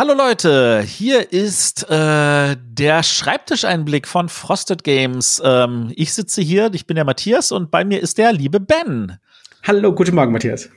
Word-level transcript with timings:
Hallo 0.00 0.14
Leute, 0.14 0.80
hier 0.80 1.30
ist 1.30 1.90
äh, 1.90 2.56
der 2.58 3.02
Schreibtischeinblick 3.02 4.08
von 4.08 4.30
Frosted 4.30 4.82
Games. 4.82 5.42
Ähm, 5.44 5.92
ich 5.94 6.14
sitze 6.14 6.40
hier, 6.40 6.70
ich 6.72 6.86
bin 6.86 6.94
der 6.94 7.04
Matthias 7.04 7.52
und 7.52 7.70
bei 7.70 7.84
mir 7.84 8.00
ist 8.00 8.16
der 8.16 8.32
liebe 8.32 8.60
Ben. 8.60 9.18
Hallo, 9.62 9.94
guten 9.94 10.14
Morgen, 10.14 10.32
Matthias. 10.32 10.70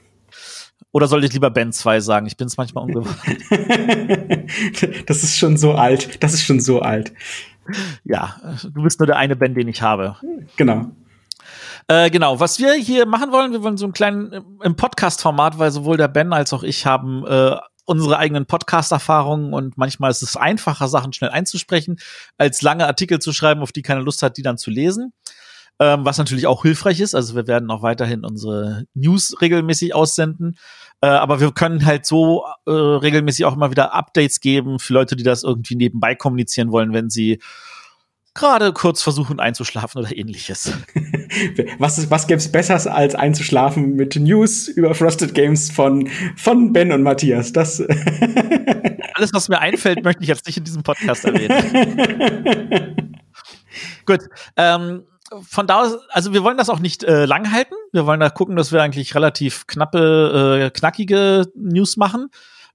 Oder 0.92 1.08
sollte 1.08 1.26
ich 1.26 1.32
lieber 1.32 1.48
Ben 1.48 1.72
2 1.72 2.00
sagen? 2.00 2.26
Ich 2.26 2.36
bin 2.36 2.48
es 2.48 2.58
manchmal 2.58 2.84
ungewohnt. 2.84 3.16
das 5.06 5.24
ist 5.24 5.38
schon 5.38 5.56
so 5.56 5.72
alt. 5.72 6.22
Das 6.22 6.34
ist 6.34 6.44
schon 6.44 6.60
so 6.60 6.80
alt. 6.80 7.14
Ja, 8.04 8.36
du 8.62 8.82
bist 8.82 9.00
nur 9.00 9.06
der 9.06 9.16
eine 9.16 9.36
Ben, 9.36 9.54
den 9.54 9.68
ich 9.68 9.80
habe. 9.80 10.16
Genau. 10.58 10.90
Äh, 11.88 12.10
genau, 12.10 12.40
was 12.40 12.58
wir 12.58 12.74
hier 12.74 13.06
machen 13.06 13.32
wollen, 13.32 13.52
wir 13.52 13.62
wollen 13.62 13.78
so 13.78 13.86
einen 13.86 13.94
kleinen 13.94 14.58
im 14.62 14.76
Podcast-Format, 14.76 15.58
weil 15.58 15.70
sowohl 15.70 15.96
der 15.96 16.08
Ben 16.08 16.34
als 16.34 16.52
auch 16.52 16.62
ich 16.62 16.84
haben 16.84 17.26
äh, 17.26 17.56
unsere 17.84 18.18
eigenen 18.18 18.46
Podcast-Erfahrungen 18.46 19.52
und 19.52 19.76
manchmal 19.76 20.10
ist 20.10 20.22
es 20.22 20.36
einfacher, 20.36 20.88
Sachen 20.88 21.12
schnell 21.12 21.30
einzusprechen, 21.30 21.98
als 22.38 22.62
lange 22.62 22.86
Artikel 22.86 23.18
zu 23.18 23.32
schreiben, 23.32 23.60
auf 23.60 23.72
die 23.72 23.82
keine 23.82 24.00
Lust 24.00 24.22
hat, 24.22 24.36
die 24.36 24.42
dann 24.42 24.58
zu 24.58 24.70
lesen. 24.70 25.12
Ähm, 25.80 26.04
was 26.04 26.18
natürlich 26.18 26.46
auch 26.46 26.62
hilfreich 26.62 27.00
ist. 27.00 27.16
Also 27.16 27.34
wir 27.34 27.48
werden 27.48 27.68
auch 27.68 27.82
weiterhin 27.82 28.24
unsere 28.24 28.84
News 28.94 29.36
regelmäßig 29.40 29.92
aussenden. 29.92 30.56
Äh, 31.00 31.08
aber 31.08 31.40
wir 31.40 31.50
können 31.50 31.84
halt 31.84 32.06
so 32.06 32.44
äh, 32.64 32.70
regelmäßig 32.70 33.44
auch 33.44 33.56
immer 33.56 33.72
wieder 33.72 33.92
Updates 33.92 34.38
geben 34.38 34.78
für 34.78 34.92
Leute, 34.92 35.16
die 35.16 35.24
das 35.24 35.42
irgendwie 35.42 35.74
nebenbei 35.74 36.14
kommunizieren 36.14 36.70
wollen, 36.70 36.92
wenn 36.92 37.10
sie 37.10 37.40
gerade 38.34 38.72
kurz 38.72 39.02
versuchen 39.02 39.40
einzuschlafen 39.40 40.00
oder 40.00 40.16
ähnliches. 40.16 40.72
was 41.78 42.10
was 42.10 42.26
gäbe 42.26 42.38
es 42.38 42.50
besser 42.50 42.94
als 42.94 43.14
einzuschlafen 43.14 43.94
mit 43.94 44.16
News 44.16 44.68
über 44.68 44.94
Frosted 44.94 45.34
Games 45.34 45.70
von, 45.70 46.08
von 46.36 46.72
Ben 46.72 46.92
und 46.92 47.02
Matthias? 47.02 47.52
Das 47.52 47.82
Alles, 49.14 49.32
was 49.32 49.48
mir 49.48 49.60
einfällt, 49.60 50.04
möchte 50.04 50.22
ich 50.22 50.28
jetzt 50.28 50.46
nicht 50.46 50.56
in 50.58 50.64
diesem 50.64 50.82
Podcast 50.82 51.24
erwähnen. 51.24 53.06
Gut. 54.06 54.20
Ähm, 54.56 55.04
von 55.48 55.66
da 55.66 55.82
aus, 55.82 55.98
also 56.10 56.32
wir 56.32 56.42
wollen 56.42 56.56
das 56.56 56.68
auch 56.68 56.80
nicht 56.80 57.04
äh, 57.04 57.24
lang 57.24 57.52
halten. 57.52 57.74
Wir 57.92 58.06
wollen 58.06 58.20
da 58.20 58.28
gucken, 58.28 58.56
dass 58.56 58.72
wir 58.72 58.82
eigentlich 58.82 59.14
relativ 59.14 59.66
knappe, 59.68 60.64
äh, 60.64 60.70
knackige 60.70 61.46
News 61.54 61.96
machen. 61.96 62.28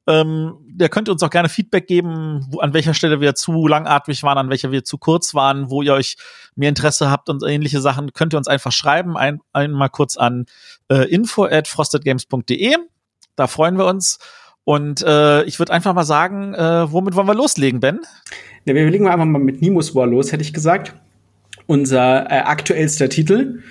Ähm, 0.09 0.57
der 0.65 0.89
könnt 0.89 1.07
uns 1.07 1.21
auch 1.21 1.29
gerne 1.29 1.49
Feedback 1.49 1.85
geben, 1.85 2.43
wo, 2.49 2.61
an 2.61 2.73
welcher 2.73 2.95
Stelle 2.95 3.21
wir 3.21 3.35
zu 3.35 3.67
langatmig 3.67 4.23
waren, 4.23 4.39
an 4.39 4.49
welcher 4.49 4.71
wir 4.71 4.83
zu 4.83 4.97
kurz 4.97 5.35
waren, 5.35 5.69
wo 5.69 5.83
ihr 5.83 5.93
euch 5.93 6.17
mehr 6.55 6.69
Interesse 6.69 7.11
habt 7.11 7.29
und 7.29 7.43
ähnliche 7.43 7.79
Sachen, 7.79 8.11
könnt 8.13 8.33
ihr 8.33 8.37
uns 8.37 8.47
einfach 8.47 8.71
schreiben. 8.71 9.17
Ein, 9.17 9.39
einmal 9.53 9.89
kurz 9.89 10.17
an 10.17 10.47
äh, 10.89 11.07
info 11.13 11.45
at 11.45 11.67
frostedgames.de. 11.67 12.75
Da 13.35 13.45
freuen 13.47 13.77
wir 13.77 13.85
uns. 13.85 14.17
Und 14.63 15.03
äh, 15.03 15.43
ich 15.43 15.59
würde 15.59 15.73
einfach 15.73 15.93
mal 15.93 16.03
sagen, 16.03 16.55
äh, 16.55 16.91
womit 16.91 17.15
wollen 17.15 17.27
wir 17.27 17.35
loslegen, 17.35 17.79
Ben? 17.79 17.99
Ja, 18.65 18.73
wir 18.73 18.89
legen 18.89 19.07
einfach 19.07 19.25
mal 19.25 19.39
mit 19.39 19.61
Nimus 19.61 19.93
War 19.93 20.07
los, 20.07 20.31
hätte 20.31 20.43
ich 20.43 20.53
gesagt. 20.53 20.95
Unser 21.67 22.31
äh, 22.31 22.39
aktuellster 22.39 23.09
Titel 23.09 23.61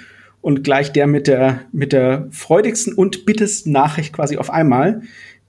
und 0.41 0.63
gleich 0.63 0.93
der 0.93 1.09
mit 1.09 1.27
der, 1.27 1.63
mit 1.73 1.93
der 1.93 2.29
freudigsten 2.31 2.95
und 2.95 3.27
bittesten 3.27 3.73
Nachricht 3.73 4.13
quasi 4.13 4.39
auf 4.39 4.51
einmal 4.51 5.03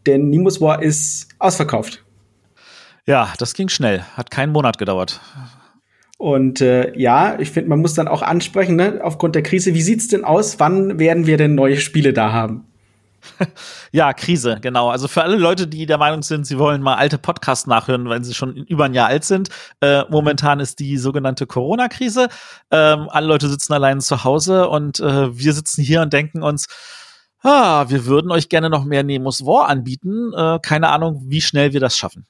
denn 0.06 0.30
Nimbus 0.30 0.62
War 0.62 0.82
ist 0.82 1.28
ausverkauft. 1.40 2.04
Ja, 3.06 3.34
das 3.38 3.54
ging 3.54 3.70
schnell. 3.70 4.04
Hat 4.16 4.32
keinen 4.32 4.52
Monat 4.52 4.78
gedauert. 4.78 5.20
Und 6.18 6.62
äh, 6.62 6.98
ja, 6.98 7.40
ich 7.40 7.52
finde, 7.52 7.70
man 7.70 7.80
muss 7.80 7.94
dann 7.94 8.08
auch 8.08 8.22
ansprechen, 8.22 8.76
ne, 8.76 9.00
aufgrund 9.02 9.36
der 9.36 9.44
Krise, 9.44 9.74
wie 9.74 9.82
sieht's 9.82 10.10
denn 10.10 10.26
aus? 10.26 10.60
Wann 10.60 11.00
werden 11.00 11.26
wir 11.28 11.38
denn 11.38 11.56
neue 11.56 11.78
Spiele 11.78 12.12
da 12.12 12.34
haben? 12.34 12.66
ja, 13.92 14.14
Krise, 14.14 14.58
genau. 14.62 14.90
Also 14.90 15.08
für 15.08 15.24
alle 15.24 15.38
Leute, 15.38 15.68
die 15.68 15.86
der 15.86 15.98
Meinung 15.98 16.22
sind, 16.22 16.46
sie 16.46 16.60
wollen 16.60 16.82
mal 16.82 16.96
alte 16.96 17.18
Podcasts 17.18 17.68
nachhören, 17.68 18.10
wenn 18.10 18.24
sie 18.24 18.34
schon 18.34 18.56
über 18.56 18.86
ein 18.86 18.94
Jahr 18.94 19.08
alt 19.08 19.24
sind. 19.24 19.50
Äh, 19.82 20.04
momentan 20.10 20.60
ist 20.60 20.80
die 20.80 20.98
sogenannte 20.98 21.48
Corona-Krise. 21.48 22.28
Ähm, 22.72 23.08
alle 23.10 23.28
Leute 23.28 23.48
sitzen 23.50 23.74
allein 23.74 24.02
zu 24.02 24.24
Hause 24.24 24.68
und 24.70 25.00
äh, 25.00 25.38
wir 25.38 25.54
sitzen 25.54 25.84
hier 25.84 26.02
und 26.02 26.14
denken 26.14 26.44
uns, 26.44 26.68
ah, 27.42 27.86
wir 27.90 28.06
würden 28.06 28.32
euch 28.32 28.50
gerne 28.50 28.70
noch 28.70 28.86
mehr 28.86 29.04
Nemos 29.04 29.46
War 29.46 29.68
anbieten. 29.68 30.32
Äh, 30.36 30.60
keine 30.62 30.90
Ahnung, 30.90 31.24
wie 31.26 31.42
schnell 31.42 31.74
wir 31.74 31.80
das 31.80 31.98
schaffen. 31.98 32.26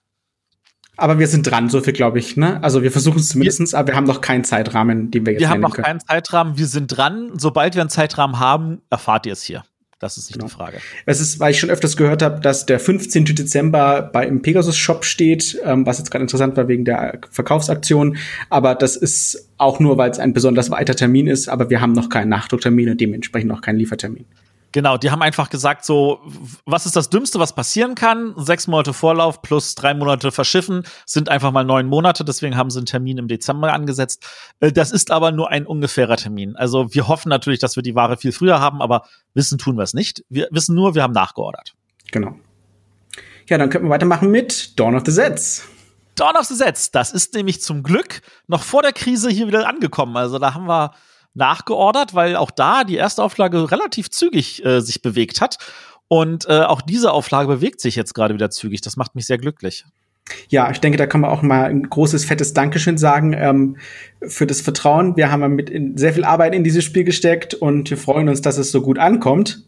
Aber 0.97 1.18
wir 1.18 1.28
sind 1.28 1.44
dran, 1.44 1.70
so 1.70 1.80
viel 1.81 1.94
glaube 1.94 2.20
ich. 2.20 2.36
Ne? 2.36 2.62
Also 2.62 2.84
wir 2.84 2.92
versuchen 2.92 3.19
es 3.19 3.30
zumindest, 3.30 3.74
aber 3.74 3.90
wir 3.90 3.96
haben 3.96 4.06
noch 4.06 4.22
keinen 4.22 4.44
Zeitrahmen, 4.44 5.12
den 5.12 5.25
wir 5.25 5.34
jetzt 5.34 5.40
Wir 5.40 5.50
haben 5.50 5.62
noch 5.62 5.74
können. 5.74 5.86
keinen 5.86 6.00
Zeitrahmen, 6.02 6.58
wir 6.58 6.68
sind 6.68 6.88
dran. 6.88 7.31
Sobald 7.38 7.75
wir 7.75 7.81
einen 7.81 7.90
Zeitrahmen 7.90 8.40
haben, 8.40 8.81
erfahrt 8.90 9.25
ihr 9.25 9.34
es 9.34 9.44
hier. 9.44 9.64
Das 10.00 10.18
ist 10.18 10.30
nicht 10.30 10.36
genau. 10.36 10.48
die 10.48 10.53
Frage. 10.53 10.78
Es 11.06 11.19
ist, 11.19 11.42
weil 11.42 11.52
ich 11.52 11.59
schon 11.59 11.69
öfters 11.69 11.98
gehört 11.98 12.22
habe, 12.22 12.40
dass 12.40 12.66
der 12.66 12.80
15. 12.80 13.25
Dezember 13.25 14.02
bei 14.02 14.25
im 14.25 14.42
Pegasus 14.42 14.78
Shop 14.78 15.03
steht, 15.03 15.59
ähm, 15.66 15.86
was 15.86 15.98
jetzt 15.98 16.09
gerade 16.09 16.24
interessant 16.24 16.56
war 16.56 16.69
wegen 16.69 16.86
der 16.86 17.19
Verkaufsaktion. 17.30 18.18
Aber 18.50 18.75
das 18.75 18.96
ist 18.96 19.50
auch 19.58 19.81
nur, 19.81 19.98
weil 19.98 20.09
es 20.09 20.19
ein 20.19 20.34
besonders 20.34 20.72
weiter 20.72 20.96
Termin 20.96 21.28
ist. 21.28 21.50
Aber 21.50 21.69
wir 21.69 21.81
haben 21.81 21.92
noch 21.92 22.08
keinen 22.08 22.30
Nachdrucktermin 22.30 22.90
und 22.90 23.02
dementsprechend 23.02 23.50
noch 23.50 23.62
keinen 23.62 23.78
Liefertermin. 23.78 24.25
Genau, 24.72 24.97
die 24.97 25.09
haben 25.09 25.22
einfach 25.24 25.50
gesagt, 25.50 25.84
so, 25.84 26.19
was 26.66 26.85
ist 26.85 26.96
das 26.96 27.09
Dümmste, 27.09 27.40
was 27.40 27.53
passieren 27.53 27.96
kann? 27.96 28.34
Sechs 28.38 28.68
Monate 28.68 28.94
Vorlauf 28.94 29.41
plus 29.41 29.74
drei 29.74 29.96
Monate 29.96 30.31
Verschiffen 30.31 30.84
sind 31.06 31.30
einfach 31.30 31.52
mal 31.52 31.63
neun 31.63 31.88
Monate, 31.88 32.24
deswegen 32.24 32.56
haben 32.56 32.69
sie 32.69 32.78
einen 32.78 32.85
Termin 32.85 33.18
im 33.18 33.28
Dezember 33.28 33.74
angesetzt. 33.74 34.25
Äh, 34.59 34.72
das 34.72 34.91
ist 34.91 35.09
aber 35.09 35.31
nur 35.31 35.50
ein 35.50 35.66
ungefährer 35.66 36.18
Termin. 36.18 36.56
Also 36.56 36.94
wir 36.94 37.07
hoffen 37.07 37.30
natürlich, 37.30 37.59
dass 37.59 37.75
wir 37.75 37.84
die 37.84 37.96
Ware 37.96 38.18
viel 38.18 38.31
früher 38.31 38.59
haben, 38.59 38.81
aber 38.81 39.07
wissen 39.34 39.57
tun 39.57 39.75
wir 39.75 39.84
es 39.84 39.96
nicht. 39.96 40.24
Wir 40.30 40.47
wissen 40.52 40.75
nur, 40.75 40.94
wir 40.94 41.01
haben 41.01 41.13
nachgeordert. 41.13 41.74
Genau. 42.12 42.36
Ja, 43.47 43.57
dann 43.57 43.72
können 43.72 43.86
wir 43.86 43.90
weitermachen 43.90 44.30
mit 44.30 44.80
Dawn 44.80 44.96
of 44.96 45.01
the 45.06 45.12
Sets. 45.12 45.68
Dawn 46.13 46.36
of 46.36 46.46
the 46.46 46.56
Sets, 46.56 46.91
das 46.91 47.12
ist 47.12 47.34
nämlich 47.34 47.62
zum 47.62 47.81
Glück 47.81 48.22
noch 48.47 48.62
vor 48.62 48.84
der 48.84 48.94
Krise 48.94 49.30
hier 49.30 49.47
wieder 49.47 49.68
angekommen. 49.68 50.16
Also 50.18 50.38
da 50.38 50.53
haben 50.53 50.68
wir 50.68 50.94
nachgeordert, 51.40 52.14
weil 52.14 52.36
auch 52.36 52.52
da 52.52 52.84
die 52.84 52.98
erste 52.98 53.24
Auflage 53.24 53.72
relativ 53.72 54.12
zügig 54.12 54.64
äh, 54.64 54.82
sich 54.82 55.02
bewegt 55.02 55.42
hat. 55.42 55.58
Und 56.08 56.48
äh, 56.48 56.62
auch 56.62 56.82
diese 56.82 57.12
Auflage 57.12 57.48
bewegt 57.48 57.82
sich 57.82 57.96
jetzt 57.96 58.14
gerade 58.14 58.34
wieder 58.36 58.52
zügig. 58.52 58.82
Das 58.82 58.98
macht 58.98 59.16
mich 59.16 59.26
sehr 59.26 59.38
glücklich. 59.38 59.86
Ja, 60.50 60.70
ich 60.70 60.80
denke, 60.80 60.98
da 60.98 61.08
kann 61.08 61.22
man 61.22 61.32
auch 61.32 61.42
mal 61.42 61.66
ein 61.66 61.90
großes, 61.90 62.26
fettes 62.26 62.54
Dankeschön 62.54 62.98
sagen 62.98 63.34
ähm, 63.34 63.78
für 64.22 64.46
das 64.46 64.62
Vertrauen. 64.62 65.18
Wir 65.18 65.32
haben 65.32 65.56
mit 65.56 65.72
sehr 66.00 66.14
viel 66.14 66.24
Arbeit 66.24 66.54
in 66.54 66.64
dieses 66.64 66.84
Spiel 66.84 67.04
gesteckt 67.04 67.56
und 67.56 67.90
wir 67.90 67.98
freuen 67.98 68.30
uns, 68.30 68.42
dass 68.42 68.58
es 68.58 68.72
so 68.72 68.82
gut 68.82 69.00
ankommt. 69.00 69.64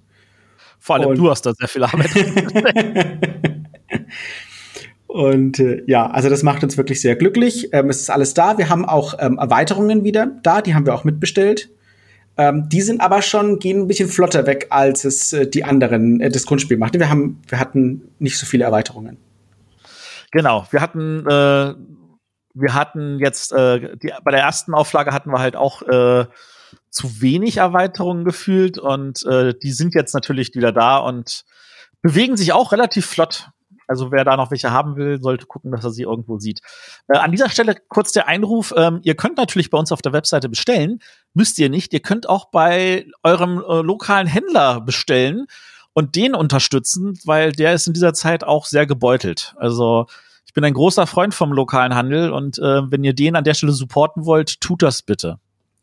Vor 0.80 0.96
allem 0.96 1.10
und 1.10 1.18
du 1.18 1.30
hast 1.30 1.46
da 1.46 1.54
sehr 1.54 1.68
viel 1.68 1.84
Arbeit. 1.84 2.10
Und 5.12 5.60
äh, 5.60 5.84
ja, 5.88 6.10
also 6.10 6.30
das 6.30 6.42
macht 6.42 6.64
uns 6.64 6.78
wirklich 6.78 7.02
sehr 7.02 7.18
glücklich. 7.18 7.68
Ähm, 7.74 7.90
es 7.90 8.00
ist 8.00 8.10
alles 8.10 8.34
da. 8.34 8.58
Wir 8.58 8.70
haben 8.70 8.86
auch 8.86 9.16
ähm, 9.20 9.38
Erweiterungen 9.38 10.06
wieder 10.06 10.40
da, 10.42 10.62
die 10.62 10.74
haben 10.74 10.86
wir 10.86 10.96
auch 10.96 11.04
mitbestellt. 11.04 11.70
Ähm, 12.38 12.70
die 12.70 12.82
sind 12.82 13.02
aber 13.02 13.22
schon, 13.22 13.60
gehen 13.60 13.82
ein 13.82 13.88
bisschen 13.88 14.08
flotter 14.08 14.46
weg, 14.48 14.68
als 14.70 15.04
es 15.04 15.34
äh, 15.34 15.48
die 15.48 15.66
anderen, 15.66 16.22
äh, 16.22 16.30
das 16.30 16.46
Grundspiel 16.46 16.78
machte. 16.78 16.98
Wir 16.98 17.10
haben, 17.10 17.42
wir 17.46 17.60
hatten 17.60 18.08
nicht 18.20 18.38
so 18.38 18.46
viele 18.46 18.64
Erweiterungen. 18.64 19.18
Genau, 20.32 20.66
wir 20.72 20.80
hatten, 20.80 21.28
äh, 21.28 21.74
wir 22.54 22.74
hatten 22.74 23.20
jetzt, 23.20 23.52
äh, 23.52 23.98
die, 23.98 24.14
bei 24.24 24.32
der 24.32 24.40
ersten 24.40 24.74
Auflage 24.74 25.12
hatten 25.12 25.32
wir 25.32 25.40
halt 25.40 25.58
auch 25.58 25.82
äh, 25.82 26.26
zu 26.90 27.22
wenig 27.22 27.58
Erweiterungen 27.58 28.24
gefühlt 28.24 28.78
und 28.78 29.26
äh, 29.26 29.54
die 29.62 29.74
sind 29.74 29.94
jetzt 29.94 30.14
natürlich 30.14 30.56
wieder 30.56 30.72
da 30.72 31.00
und 31.00 31.44
bewegen 32.02 32.38
sich 32.38 32.54
auch 32.54 32.72
relativ 32.72 33.08
flott. 33.08 33.50
Also 33.92 34.10
wer 34.10 34.24
da 34.24 34.38
noch 34.38 34.52
welche 34.52 34.72
haben 34.72 34.96
will, 34.96 35.22
sollte 35.22 35.48
gucken, 35.48 35.70
dass 35.72 35.84
er 35.84 35.92
sie 35.92 36.04
irgendwo 36.04 36.40
sieht. 36.40 36.62
Äh, 37.10 37.18
an 37.18 37.32
dieser 37.32 37.50
Stelle 37.50 37.76
kurz 37.90 38.14
der 38.14 38.30
Einruf. 38.30 38.74
Ähm, 38.78 39.02
ihr 39.04 39.16
könnt 39.16 39.36
natürlich 39.36 39.70
bei 39.70 39.78
uns 39.78 39.92
auf 39.92 40.02
der 40.02 40.14
Webseite 40.14 40.48
bestellen. 40.48 41.00
Müsst 41.34 41.60
ihr 41.60 41.70
nicht. 41.70 41.92
Ihr 41.92 42.00
könnt 42.00 42.30
auch 42.30 42.46
bei 42.46 43.06
eurem 43.22 43.58
äh, 43.58 43.82
lokalen 43.82 44.28
Händler 44.28 44.80
bestellen 44.80 45.46
und 45.92 46.16
den 46.16 46.36
unterstützen, 46.36 47.20
weil 47.26 47.52
der 47.52 47.74
ist 47.74 47.86
in 47.86 47.92
dieser 47.92 48.14
Zeit 48.14 48.46
auch 48.46 48.66
sehr 48.66 48.86
gebeutelt. 48.86 49.54
Also 49.58 50.06
ich 50.46 50.54
bin 50.54 50.64
ein 50.64 50.74
großer 50.74 51.06
Freund 51.06 51.34
vom 51.34 51.52
lokalen 51.52 51.94
Handel 51.94 52.32
und 52.32 52.60
äh, 52.60 52.90
wenn 52.90 53.04
ihr 53.04 53.14
den 53.14 53.36
an 53.36 53.44
der 53.44 53.56
Stelle 53.56 53.74
supporten 53.74 54.26
wollt, 54.26 54.62
tut 54.62 54.82
das 54.84 55.02
bitte. 55.02 55.38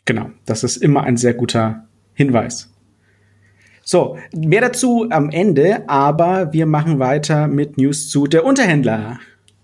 Genau, 0.06 0.30
das 0.46 0.64
ist 0.64 0.78
immer 0.78 1.02
ein 1.02 1.18
sehr 1.18 1.34
guter 1.34 1.84
Hinweis. 2.14 2.72
So, 3.90 4.18
mehr 4.32 4.60
dazu 4.60 5.06
am 5.08 5.30
Ende, 5.30 5.88
aber 5.88 6.52
wir 6.52 6.66
machen 6.66 6.98
weiter 6.98 7.48
mit 7.48 7.78
News 7.78 8.10
zu 8.10 8.26
der 8.26 8.44
Unterhändler. 8.44 9.18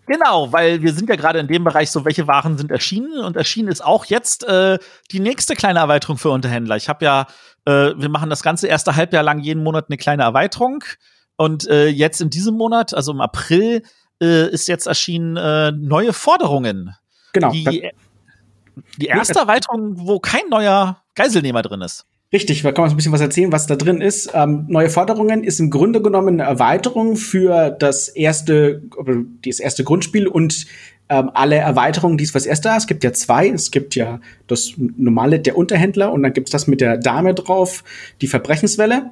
Genau, 0.06 0.50
weil 0.50 0.80
wir 0.80 0.94
sind 0.94 1.10
ja 1.10 1.16
gerade 1.16 1.40
in 1.40 1.46
dem 1.46 1.62
Bereich 1.62 1.90
so, 1.90 2.06
welche 2.06 2.26
Waren 2.26 2.56
sind 2.56 2.70
erschienen 2.70 3.18
und 3.18 3.36
erschienen 3.36 3.68
ist 3.68 3.84
auch 3.84 4.06
jetzt 4.06 4.42
äh, 4.44 4.78
die 5.12 5.20
nächste 5.20 5.54
kleine 5.54 5.80
Erweiterung 5.80 6.16
für 6.16 6.30
Unterhändler. 6.30 6.76
Ich 6.76 6.88
habe 6.88 7.04
ja, 7.04 7.26
äh, 7.66 7.92
wir 7.98 8.08
machen 8.08 8.30
das 8.30 8.42
ganze 8.42 8.66
erste 8.66 8.96
Halbjahr 8.96 9.22
lang 9.22 9.40
jeden 9.40 9.62
Monat 9.62 9.90
eine 9.90 9.98
kleine 9.98 10.22
Erweiterung 10.22 10.84
und 11.36 11.68
äh, 11.68 11.88
jetzt 11.88 12.22
in 12.22 12.30
diesem 12.30 12.54
Monat, 12.54 12.94
also 12.94 13.12
im 13.12 13.20
April, 13.20 13.82
äh, 14.22 14.48
ist 14.48 14.68
jetzt 14.68 14.86
erschienen 14.86 15.36
äh, 15.36 15.70
neue 15.70 16.14
Forderungen. 16.14 16.96
Genau. 17.34 17.50
Die, 17.50 17.90
die 18.96 19.06
erste 19.06 19.38
Erweiterung, 19.38 19.98
wo 19.98 20.18
kein 20.18 20.48
neuer 20.48 21.02
Geiselnehmer 21.14 21.60
drin 21.60 21.82
ist. 21.82 22.06
Richtig, 22.34 22.62
da 22.62 22.72
kann 22.72 22.82
man 22.82 22.90
ein 22.90 22.96
bisschen 22.96 23.12
was 23.12 23.20
erzählen, 23.20 23.52
was 23.52 23.69
da 23.69 23.76
drin 23.76 24.00
ist. 24.00 24.32
Ähm, 24.34 24.64
neue 24.66 24.90
Forderungen 24.90 25.44
ist 25.44 25.60
im 25.60 25.70
Grunde 25.70 26.02
genommen 26.02 26.40
eine 26.40 26.50
Erweiterung 26.50 27.14
für 27.14 27.70
das 27.70 28.08
erste, 28.08 28.82
das 29.46 29.60
erste 29.60 29.84
Grundspiel 29.84 30.26
und 30.26 30.66
ähm, 31.08 31.31
alle 31.32 31.54
Erweiterungen, 31.54 32.19
die 32.19 32.25
es 32.25 32.32
fürs 32.32 32.46
erste 32.46 32.70
Es 32.70 32.88
gibt 32.88 33.04
ja 33.04 33.12
zwei. 33.12 33.48
Es 33.50 33.70
gibt 33.70 33.94
ja 33.94 34.19
das 34.48 34.72
normale, 34.76 35.38
der 35.38 35.56
Unterhändler, 35.56 36.10
und 36.12 36.25
dann 36.25 36.32
gibt 36.32 36.48
es 36.48 36.50
das 36.50 36.66
mit 36.66 36.81
der 36.81 36.98
Dame 36.98 37.34
drauf, 37.34 37.84
die 38.20 38.26
Verbrechenswelle. 38.26 39.10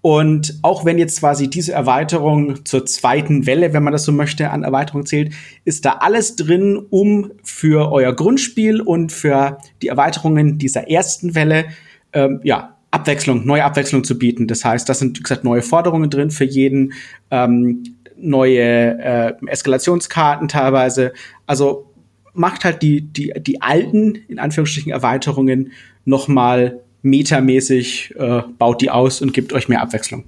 Und 0.00 0.60
auch 0.62 0.84
wenn 0.84 0.98
jetzt 0.98 1.18
quasi 1.18 1.50
diese 1.50 1.72
Erweiterung 1.72 2.64
zur 2.64 2.86
zweiten 2.86 3.44
Welle, 3.44 3.72
wenn 3.72 3.82
man 3.82 3.92
das 3.92 4.04
so 4.04 4.12
möchte, 4.12 4.50
an 4.50 4.62
Erweiterung 4.62 5.04
zählt, 5.04 5.32
ist 5.64 5.84
da 5.84 5.94
alles 5.94 6.36
drin, 6.36 6.80
um 6.90 7.32
für 7.42 7.90
euer 7.90 8.12
Grundspiel 8.12 8.80
und 8.80 9.10
für 9.10 9.58
die 9.80 9.88
Erweiterungen 9.88 10.58
dieser 10.58 10.88
ersten 10.88 11.34
Welle 11.34 11.64
ähm, 12.12 12.40
ja, 12.42 12.76
Abwechslung, 12.90 13.46
neue 13.46 13.64
Abwechslung 13.64 14.04
zu 14.04 14.18
bieten. 14.18 14.46
Das 14.46 14.64
heißt, 14.64 14.88
das 14.88 14.98
sind, 14.98 15.18
wie 15.18 15.22
gesagt, 15.22 15.44
neue 15.44 15.62
Forderungen 15.62 16.10
drin 16.10 16.30
für 16.30 16.44
jeden, 16.44 16.92
ähm, 17.30 17.82
neue 18.16 18.60
äh, 18.60 19.34
Eskalationskarten 19.46 20.48
teilweise. 20.48 21.12
Also 21.46 21.90
macht 22.34 22.64
halt 22.64 22.82
die, 22.82 23.00
die, 23.00 23.32
die 23.40 23.62
alten, 23.62 24.14
in 24.28 24.38
Anführungsstrichen, 24.38 24.92
Erweiterungen 24.92 25.72
nochmal 26.04 26.80
metamäßig, 27.02 28.14
äh, 28.16 28.42
baut 28.58 28.80
die 28.80 28.90
aus 28.90 29.22
und 29.22 29.32
gibt 29.32 29.52
euch 29.52 29.68
mehr 29.68 29.82
Abwechslung. 29.82 30.24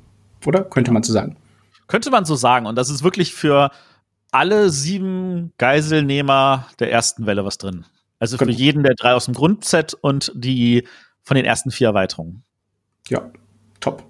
Oder? 0.46 0.64
Könnte 0.64 0.92
man 0.92 1.02
so 1.02 1.12
sagen. 1.12 1.36
Könnte 1.86 2.10
man 2.10 2.24
so 2.24 2.34
sagen. 2.34 2.66
Und 2.66 2.76
das 2.76 2.90
ist 2.90 3.04
wirklich 3.04 3.34
für 3.34 3.70
alle 4.30 4.70
sieben 4.70 5.52
Geiselnehmer 5.58 6.66
der 6.80 6.90
ersten 6.90 7.26
Welle 7.26 7.44
was 7.44 7.58
drin. 7.58 7.84
Also 8.18 8.38
für 8.38 8.46
genau. 8.46 8.58
jeden 8.58 8.82
der 8.82 8.94
drei 8.94 9.12
aus 9.12 9.26
dem 9.26 9.34
Grundset 9.34 9.94
und 9.94 10.32
die 10.34 10.84
von 11.24 11.36
den 11.36 11.44
ersten 11.44 11.70
vier 11.70 11.88
Erweiterungen. 11.88 12.44
Ja, 13.08 13.30
top. 13.80 14.04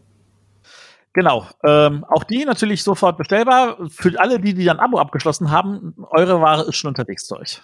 Genau. 1.14 1.46
Ähm, 1.64 2.04
auch 2.04 2.24
die 2.24 2.44
natürlich 2.44 2.82
sofort 2.82 3.16
bestellbar. 3.16 3.78
Für 3.88 4.18
alle, 4.20 4.40
die, 4.40 4.52
die 4.52 4.64
dann 4.64 4.80
Abo 4.80 4.98
abgeschlossen 4.98 5.50
haben, 5.50 5.94
eure 6.10 6.40
Ware 6.40 6.64
ist 6.68 6.76
schon 6.76 6.88
unterwegs 6.88 7.26
zu 7.26 7.36
euch. 7.36 7.62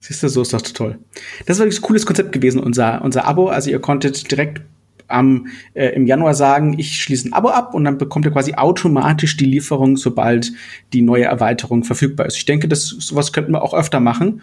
Siehst 0.00 0.22
du, 0.22 0.28
so 0.28 0.42
ist 0.42 0.52
das 0.52 0.62
toll. 0.72 0.98
Das 1.46 1.56
ist 1.56 1.60
wirklich 1.60 1.78
ein 1.78 1.82
cooles 1.82 2.06
Konzept 2.06 2.32
gewesen, 2.32 2.60
unser, 2.60 3.02
unser 3.02 3.26
Abo. 3.26 3.48
Also 3.48 3.70
ihr 3.70 3.80
konntet 3.80 4.30
direkt 4.30 4.62
am, 5.08 5.46
äh, 5.74 5.88
im 5.90 6.06
Januar 6.06 6.34
sagen, 6.34 6.78
ich 6.78 7.02
schließe 7.02 7.28
ein 7.28 7.32
Abo 7.34 7.48
ab 7.48 7.74
und 7.74 7.84
dann 7.84 7.98
bekommt 7.98 8.24
ihr 8.24 8.32
quasi 8.32 8.54
automatisch 8.54 9.36
die 9.36 9.44
Lieferung, 9.44 9.98
sobald 9.98 10.52
die 10.94 11.02
neue 11.02 11.24
Erweiterung 11.24 11.84
verfügbar 11.84 12.26
ist. 12.26 12.36
Ich 12.36 12.46
denke, 12.46 12.68
das, 12.68 12.86
sowas 12.86 13.32
könnten 13.32 13.52
wir 13.52 13.62
auch 13.62 13.74
öfter 13.74 14.00
machen, 14.00 14.42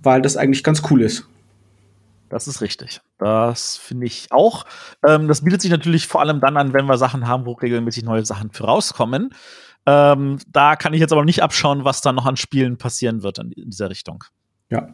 weil 0.00 0.22
das 0.22 0.38
eigentlich 0.38 0.64
ganz 0.64 0.82
cool 0.90 1.02
ist. 1.02 1.28
Das 2.28 2.46
ist 2.46 2.60
richtig. 2.60 3.00
Das 3.18 3.76
finde 3.76 4.06
ich 4.06 4.28
auch. 4.30 4.66
Ähm, 5.06 5.28
das 5.28 5.42
bietet 5.42 5.62
sich 5.62 5.70
natürlich 5.70 6.06
vor 6.06 6.20
allem 6.20 6.40
dann 6.40 6.56
an, 6.56 6.72
wenn 6.72 6.86
wir 6.86 6.98
Sachen 6.98 7.26
haben, 7.26 7.46
wo 7.46 7.52
regelmäßig 7.52 8.04
neue 8.04 8.24
Sachen 8.24 8.50
für 8.50 8.64
rauskommen. 8.64 9.30
Ähm, 9.86 10.38
da 10.48 10.76
kann 10.76 10.92
ich 10.92 11.00
jetzt 11.00 11.12
aber 11.12 11.24
nicht 11.24 11.42
abschauen, 11.42 11.84
was 11.84 12.02
da 12.02 12.12
noch 12.12 12.26
an 12.26 12.36
Spielen 12.36 12.76
passieren 12.76 13.22
wird 13.22 13.38
in, 13.38 13.52
in 13.52 13.70
dieser 13.70 13.88
Richtung. 13.90 14.24
Ja. 14.70 14.88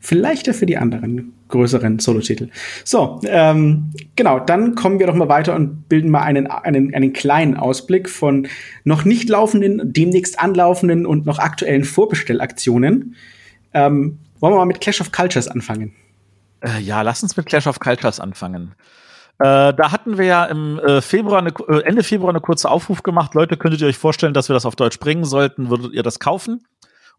Vielleicht 0.00 0.46
ja 0.46 0.52
für 0.52 0.64
die 0.64 0.76
anderen 0.76 1.32
größeren 1.48 1.98
Solo-Titel. 1.98 2.50
So, 2.84 3.20
ähm, 3.24 3.90
genau, 4.14 4.38
dann 4.38 4.76
kommen 4.76 5.00
wir 5.00 5.08
doch 5.08 5.14
mal 5.14 5.28
weiter 5.28 5.56
und 5.56 5.88
bilden 5.88 6.10
mal 6.10 6.22
einen, 6.22 6.46
einen, 6.46 6.94
einen 6.94 7.12
kleinen 7.12 7.56
Ausblick 7.56 8.08
von 8.08 8.46
noch 8.84 9.04
nicht 9.04 9.28
laufenden, 9.28 9.92
demnächst 9.92 10.38
anlaufenden 10.38 11.04
und 11.04 11.26
noch 11.26 11.40
aktuellen 11.40 11.82
Vorbestellaktionen. 11.82 13.16
Ähm, 13.74 14.18
wollen 14.38 14.54
wir 14.54 14.58
mal 14.58 14.66
mit 14.66 14.80
Clash 14.80 15.00
of 15.00 15.10
Cultures 15.10 15.48
anfangen? 15.48 15.94
Äh, 16.60 16.80
ja, 16.80 17.02
lass 17.02 17.22
uns 17.22 17.36
mit 17.36 17.46
Clash 17.46 17.66
of 17.66 17.80
Cultures 17.80 18.20
anfangen. 18.20 18.74
Äh, 19.38 19.72
da 19.74 19.92
hatten 19.92 20.18
wir 20.18 20.24
ja 20.26 20.44
im 20.46 20.80
äh, 20.80 21.00
Februar 21.00 21.38
eine, 21.38 21.50
äh, 21.68 21.82
Ende 21.84 22.02
Februar 22.02 22.30
eine 22.30 22.40
kurze 22.40 22.68
Aufruf 22.68 23.04
gemacht. 23.04 23.34
Leute, 23.34 23.56
könntet 23.56 23.80
ihr 23.80 23.86
euch 23.86 23.98
vorstellen, 23.98 24.34
dass 24.34 24.48
wir 24.48 24.54
das 24.54 24.66
auf 24.66 24.74
Deutsch 24.74 24.98
bringen 24.98 25.24
sollten? 25.24 25.70
Würdet 25.70 25.92
ihr 25.92 26.02
das 26.02 26.18
kaufen? 26.18 26.66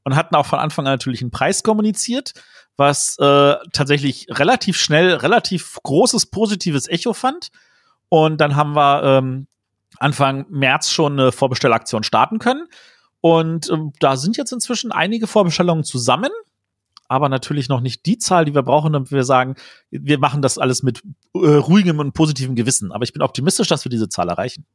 Und 0.04 0.16
hatten 0.16 0.36
auch 0.36 0.46
von 0.46 0.60
Anfang 0.60 0.86
an 0.86 0.94
natürlich 0.94 1.22
einen 1.22 1.32
Preis 1.32 1.64
kommuniziert, 1.64 2.34
was 2.78 3.18
äh, 3.20 3.56
tatsächlich 3.74 4.28
relativ 4.30 4.78
schnell, 4.78 5.14
relativ 5.14 5.78
großes 5.84 6.28
positives 6.28 6.88
Echo 6.88 7.14
fand. 7.14 7.50
Und 8.10 8.42
dann 8.42 8.56
haben 8.56 8.76
wir 8.76 9.04
ähm, 9.04 9.48
Anfang 9.98 10.46
März 10.50 10.90
schon 10.90 11.20
eine 11.20 11.32
Vorbestellaktion 11.32 12.04
starten 12.04 12.40
können. 12.40 12.68
Und 13.22 13.70
ähm, 13.70 13.94
da 14.00 14.18
sind 14.18 14.38
jetzt 14.38 14.52
inzwischen 14.52 14.92
einige 14.92 15.28
Vorbestellungen 15.28 15.84
zusammen 15.84 16.32
aber 17.10 17.28
natürlich 17.28 17.68
noch 17.68 17.82
nicht 17.82 18.06
die 18.06 18.18
Zahl, 18.18 18.46
die 18.46 18.54
wir 18.54 18.62
brauchen, 18.62 18.94
damit 18.94 19.12
wir 19.12 19.24
sagen, 19.24 19.56
wir 19.90 20.20
machen 20.20 20.42
das 20.42 20.58
alles 20.58 20.84
mit 20.84 21.02
äh, 21.34 21.40
ruhigem 21.40 22.00
und 22.00 22.14
positivem 22.14 22.56
Gewissen. 22.56 22.92
Aber 22.92 23.04
ich 23.04 23.12
bin 23.12 23.24
optimistisch, 23.24 23.68
dass 23.68 23.84
wir 23.84 23.90
diese 23.90 24.08
Zahl 24.08 24.30
erreichen. 24.30 24.66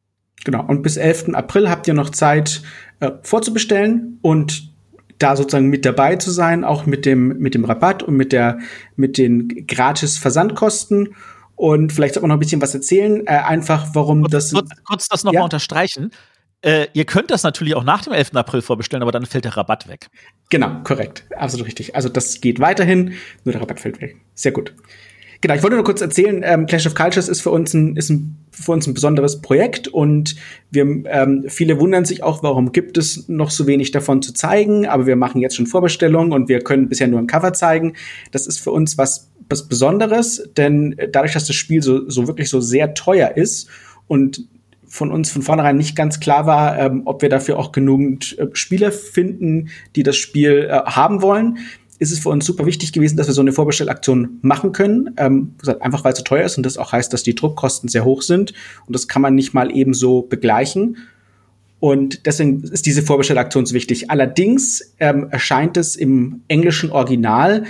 Genau. 0.45 0.65
Und 0.67 0.83
bis 0.83 0.97
11. 0.97 1.31
April 1.35 1.71
habt 1.71 1.87
ihr 1.87 1.95
noch 1.95 2.11
Zeit 2.11 2.63
äh, 3.01 3.13
vorzubestellen 3.23 4.19
und 4.21 4.75
da 5.19 5.37
sozusagen 5.37 5.69
mit 5.69 5.85
dabei 5.85 6.17
zu 6.17 6.33
sein, 6.33 6.65
auch 6.65 6.87
mit 6.87 7.07
dem, 7.07 7.39
mit 7.39 7.55
dem 7.55 7.65
Rabatt 7.65 8.03
und 8.03 8.17
mit 8.17 8.33
der, 8.33 8.59
mit 8.97 9.17
den 9.17 9.67
gratis 9.69 10.19
Versandkosten. 10.19 11.15
Und 11.55 11.93
vielleicht 11.93 12.15
sollte 12.15 12.25
man 12.25 12.31
noch 12.31 12.37
ein 12.37 12.41
bisschen 12.41 12.61
was 12.61 12.75
erzählen, 12.75 13.25
äh, 13.27 13.31
einfach 13.31 13.91
warum 13.95 14.23
kurz, 14.23 14.33
das. 14.33 14.53
Kurz, 14.53 14.71
kurz 14.85 15.09
das 15.09 15.23
nochmal 15.23 15.39
ja? 15.39 15.45
unterstreichen. 15.45 16.11
Äh, 16.65 16.89
ihr 16.95 17.05
könnt 17.05 17.31
das 17.31 17.43
natürlich 17.43 17.75
auch 17.75 17.85
nach 17.85 18.03
dem 18.03 18.15
11. 18.15 18.35
April 18.35 18.63
vorbestellen, 18.63 19.03
aber 19.03 19.13
dann 19.13 19.27
fällt 19.27 19.45
der 19.45 19.55
Rabatt 19.55 19.87
weg. 19.87 20.09
Genau, 20.49 20.81
korrekt. 20.83 21.25
Absolut 21.37 21.67
richtig. 21.67 21.95
Also 21.95 22.09
das 22.09 22.41
geht 22.41 22.59
weiterhin, 22.59 23.13
nur 23.45 23.53
der 23.53 23.61
Rabatt 23.61 23.81
fällt 23.81 24.01
weg. 24.01 24.17
Sehr 24.35 24.53
gut. 24.53 24.75
Genau, 25.43 25.55
ich 25.57 25.63
wollte 25.63 25.77
nur 25.77 25.85
kurz 25.85 26.01
erzählen, 26.01 26.43
ähm, 26.43 26.65
Clash 26.65 26.87
of 26.87 26.95
Cultures 26.95 27.29
ist 27.29 27.43
für 27.43 27.51
uns 27.51 27.75
ein, 27.75 27.97
ist 27.97 28.09
ein, 28.09 28.39
für 28.51 28.73
uns 28.73 28.87
ein 28.87 28.95
besonderes 28.95 29.43
Projekt 29.43 29.89
und 29.89 30.37
wir, 30.71 30.85
ähm, 30.85 31.45
viele 31.49 31.79
wundern 31.79 32.07
sich 32.07 32.23
auch, 32.23 32.43
warum 32.43 32.73
gibt 32.73 32.97
es 32.97 33.29
noch 33.29 33.51
so 33.51 33.67
wenig 33.67 33.91
davon 33.91 34.23
zu 34.23 34.33
zeigen, 34.33 34.87
aber 34.87 35.07
wir 35.07 35.17
machen 35.17 35.43
jetzt 35.43 35.57
schon 35.57 35.67
Vorbestellungen 35.67 36.33
und 36.33 36.49
wir 36.49 36.61
können 36.61 36.89
bisher 36.89 37.09
nur 37.09 37.19
ein 37.19 37.27
Cover 37.27 37.53
zeigen. 37.53 37.93
Das 38.33 38.47
ist 38.47 38.59
für 38.59 38.71
uns 38.71 38.97
was, 38.97 39.31
was 39.51 39.69
Besonderes, 39.69 40.49
denn 40.57 40.97
dadurch, 41.13 41.35
dass 41.35 41.47
das 41.47 41.57
Spiel 41.57 41.83
so, 41.83 42.09
so 42.09 42.27
wirklich 42.27 42.49
so 42.49 42.63
sehr 42.63 42.95
teuer 42.95 43.37
ist 43.37 43.69
und 44.07 44.47
von 44.95 45.11
uns 45.11 45.33
von 45.33 45.43
vornherein 45.43 45.77
nicht 45.77 45.97
ganz 45.97 46.21
klar 46.21 46.47
war, 46.47 46.79
ähm, 46.79 47.03
ob 47.05 47.21
wir 47.21 47.29
dafür 47.29 47.59
auch 47.59 47.73
genügend 47.73 48.39
äh, 48.39 48.47
Spieler 48.53 48.93
finden, 48.93 49.71
die 49.97 50.05
das 50.05 50.15
Spiel 50.15 50.69
äh, 50.71 50.83
haben 50.85 51.21
wollen, 51.21 51.59
ist 51.99 52.13
es 52.13 52.21
für 52.21 52.29
uns 52.29 52.47
super 52.47 52.65
wichtig 52.65 52.93
gewesen, 52.93 53.17
dass 53.17 53.27
wir 53.27 53.35
so 53.35 53.41
eine 53.41 53.51
Vorbestellaktion 53.51 54.39
machen 54.43 54.71
können. 54.71 55.11
Ähm, 55.17 55.57
einfach 55.81 56.05
weil 56.05 56.13
es 56.13 56.19
so 56.19 56.25
teuer 56.25 56.45
ist 56.45 56.59
und 56.59 56.65
das 56.65 56.79
auch 56.79 56.93
heißt, 56.93 57.13
dass 57.13 57.25
die 57.25 57.35
Druckkosten 57.35 57.89
sehr 57.89 58.05
hoch 58.05 58.23
sind. 58.23 58.53
Und 58.87 58.95
das 58.95 59.09
kann 59.09 59.21
man 59.21 59.35
nicht 59.35 59.53
mal 59.53 59.77
eben 59.77 59.95
so 59.95 60.23
begleichen. 60.23 60.99
Und 61.81 62.25
deswegen 62.27 62.63
ist 62.63 62.87
diese 62.87 63.03
Vorbestellaktion 63.03 63.67
so 63.67 63.75
wichtig. 63.75 64.13
Allerdings 64.13 64.95
ähm, 65.01 65.27
erscheint 65.29 65.77
es 65.77 65.97
im 65.97 66.43
englischen 66.47 66.93
Original 66.93 67.65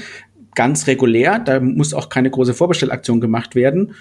ganz 0.55 0.87
regulär. 0.89 1.39
Da 1.39 1.59
muss 1.59 1.95
auch 1.95 2.11
keine 2.11 2.31
große 2.31 2.53
Vorbestellaktion 2.53 3.23
gemacht 3.23 3.55
werden. 3.55 3.95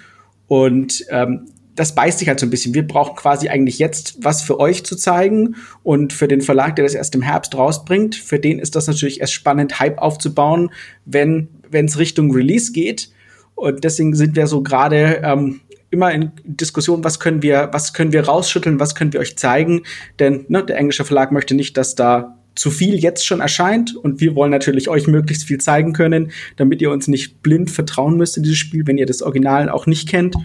Und 0.46 1.06
ähm, 1.08 1.46
das 1.74 1.94
beißt 1.94 2.18
sich 2.18 2.28
halt 2.28 2.40
so 2.40 2.46
ein 2.46 2.50
bisschen. 2.50 2.74
Wir 2.74 2.86
brauchen 2.86 3.16
quasi 3.16 3.48
eigentlich 3.48 3.78
jetzt 3.78 4.16
was 4.20 4.42
für 4.42 4.60
euch 4.60 4.84
zu 4.84 4.96
zeigen 4.96 5.56
und 5.82 6.12
für 6.12 6.28
den 6.28 6.40
Verlag, 6.40 6.76
der 6.76 6.84
das 6.84 6.94
erst 6.94 7.14
im 7.14 7.22
Herbst 7.22 7.56
rausbringt, 7.56 8.14
für 8.14 8.38
den 8.38 8.58
ist 8.58 8.76
das 8.76 8.86
natürlich 8.86 9.20
erst 9.20 9.32
spannend, 9.32 9.80
Hype 9.80 9.98
aufzubauen, 9.98 10.70
wenn 11.04 11.48
es 11.72 11.98
Richtung 11.98 12.32
Release 12.32 12.72
geht. 12.72 13.10
Und 13.56 13.84
deswegen 13.84 14.14
sind 14.14 14.36
wir 14.36 14.46
so 14.46 14.62
gerade 14.62 15.20
ähm, 15.24 15.60
immer 15.90 16.12
in 16.12 16.32
Diskussion, 16.44 17.04
was 17.04 17.20
können 17.20 17.42
wir, 17.42 17.70
was 17.72 17.92
können 17.92 18.12
wir 18.12 18.24
rausschütteln, 18.24 18.80
was 18.80 18.94
können 18.94 19.12
wir 19.12 19.20
euch 19.20 19.36
zeigen. 19.36 19.82
Denn 20.18 20.44
ne, 20.48 20.64
der 20.64 20.76
englische 20.76 21.04
Verlag 21.04 21.32
möchte 21.32 21.54
nicht, 21.54 21.76
dass 21.76 21.94
da 21.94 22.38
zu 22.54 22.70
viel 22.70 22.96
jetzt 22.96 23.26
schon 23.26 23.40
erscheint 23.40 23.96
und 23.96 24.20
wir 24.20 24.36
wollen 24.36 24.52
natürlich 24.52 24.88
euch 24.88 25.08
möglichst 25.08 25.44
viel 25.44 25.58
zeigen 25.58 25.92
können, 25.92 26.30
damit 26.56 26.80
ihr 26.82 26.92
uns 26.92 27.08
nicht 27.08 27.42
blind 27.42 27.68
vertrauen 27.68 28.16
müsst 28.16 28.36
in 28.36 28.44
dieses 28.44 28.58
Spiel, 28.58 28.86
wenn 28.86 28.98
ihr 28.98 29.06
das 29.06 29.22
Original 29.22 29.68
auch 29.68 29.86
nicht 29.86 30.08
kennt 30.08 30.36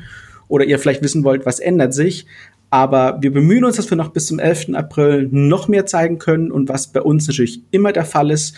oder 0.50 0.66
ihr 0.66 0.78
vielleicht 0.78 1.02
wissen 1.02 1.24
wollt, 1.24 1.46
was 1.46 1.60
ändert 1.60 1.94
sich. 1.94 2.26
Aber 2.70 3.18
wir 3.22 3.32
bemühen 3.32 3.64
uns, 3.64 3.78
dass 3.78 3.90
wir 3.90 3.98
noch 3.98 4.10
bis 4.10 4.28
zum 4.28 4.38
11. 4.38 4.76
April 4.76 5.30
noch 5.32 5.70
mehr 5.70 5.86
zeigen 5.86 6.20
können. 6.20 6.52
Und 6.52 6.70
was 6.70 6.92
bei 6.92 7.02
uns 7.02 7.28
natürlich 7.28 7.62
immer 7.72 7.94
der 7.94 8.06
Fall 8.06 8.30
ist, 8.30 8.56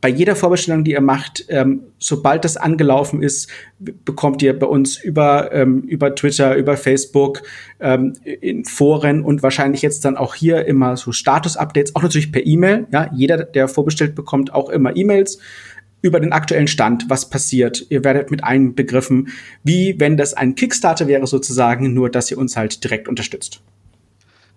bei 0.00 0.10
jeder 0.10 0.36
Vorbestellung, 0.36 0.84
die 0.84 0.90
ihr 0.90 1.00
macht, 1.00 1.46
ähm, 1.48 1.84
sobald 1.98 2.44
das 2.44 2.58
angelaufen 2.58 3.22
ist, 3.22 3.48
bekommt 3.78 4.42
ihr 4.42 4.58
bei 4.58 4.66
uns 4.66 5.02
über, 5.02 5.50
ähm, 5.52 5.80
über 5.80 6.14
Twitter, 6.14 6.56
über 6.56 6.76
Facebook, 6.76 7.40
ähm, 7.80 8.12
in 8.22 8.66
Foren 8.66 9.22
und 9.22 9.42
wahrscheinlich 9.42 9.80
jetzt 9.80 10.04
dann 10.04 10.18
auch 10.18 10.34
hier 10.34 10.66
immer 10.66 10.98
so 10.98 11.10
Status-Updates, 11.10 11.96
auch 11.96 12.02
natürlich 12.02 12.32
per 12.32 12.44
E-Mail. 12.44 12.86
Ja, 12.92 13.10
jeder, 13.14 13.44
der 13.44 13.66
vorbestellt, 13.66 14.14
bekommt 14.14 14.52
auch 14.52 14.68
immer 14.68 14.94
E-Mails 14.94 15.38
über 16.04 16.20
den 16.20 16.34
aktuellen 16.34 16.68
Stand, 16.68 17.06
was 17.08 17.30
passiert. 17.30 17.86
Ihr 17.88 18.04
werdet 18.04 18.30
mit 18.30 18.42
wie 19.62 19.94
wenn 19.98 20.18
das 20.18 20.34
ein 20.34 20.54
Kickstarter 20.54 21.06
wäre 21.06 21.26
sozusagen, 21.26 21.94
nur 21.94 22.10
dass 22.10 22.30
ihr 22.30 22.36
uns 22.36 22.58
halt 22.58 22.84
direkt 22.84 23.08
unterstützt. 23.08 23.62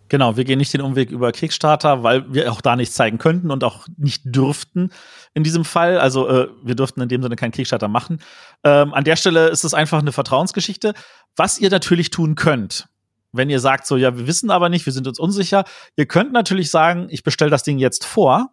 Genau, 0.09 0.35
wir 0.35 0.43
gehen 0.43 0.57
nicht 0.57 0.73
den 0.73 0.81
Umweg 0.81 1.09
über 1.09 1.31
Kickstarter, 1.31 2.03
weil 2.03 2.33
wir 2.33 2.51
auch 2.51 2.59
da 2.59 2.75
nichts 2.75 2.95
zeigen 2.95 3.17
könnten 3.17 3.49
und 3.49 3.63
auch 3.63 3.87
nicht 3.97 4.23
dürften 4.25 4.91
in 5.33 5.43
diesem 5.43 5.63
Fall. 5.63 5.99
Also 5.99 6.27
äh, 6.27 6.49
wir 6.63 6.75
dürften 6.75 6.99
in 6.99 7.07
dem 7.07 7.23
Sinne 7.23 7.37
keinen 7.37 7.51
Kickstarter 7.51 7.87
machen. 7.87 8.19
Ähm, 8.65 8.93
an 8.93 9.05
der 9.05 9.15
Stelle 9.15 9.47
ist 9.47 9.63
es 9.63 9.73
einfach 9.73 9.99
eine 9.99 10.11
Vertrauensgeschichte. 10.11 10.95
Was 11.37 11.59
ihr 11.59 11.69
natürlich 11.69 12.09
tun 12.09 12.35
könnt, 12.35 12.89
wenn 13.31 13.49
ihr 13.49 13.61
sagt, 13.61 13.87
so 13.87 13.95
ja, 13.95 14.17
wir 14.17 14.27
wissen 14.27 14.51
aber 14.51 14.67
nicht, 14.67 14.85
wir 14.85 14.93
sind 14.93 15.07
uns 15.07 15.19
unsicher, 15.19 15.63
ihr 15.95 16.07
könnt 16.07 16.33
natürlich 16.33 16.71
sagen, 16.71 17.07
ich 17.09 17.23
bestelle 17.23 17.51
das 17.51 17.63
Ding 17.63 17.77
jetzt 17.77 18.03
vor 18.03 18.51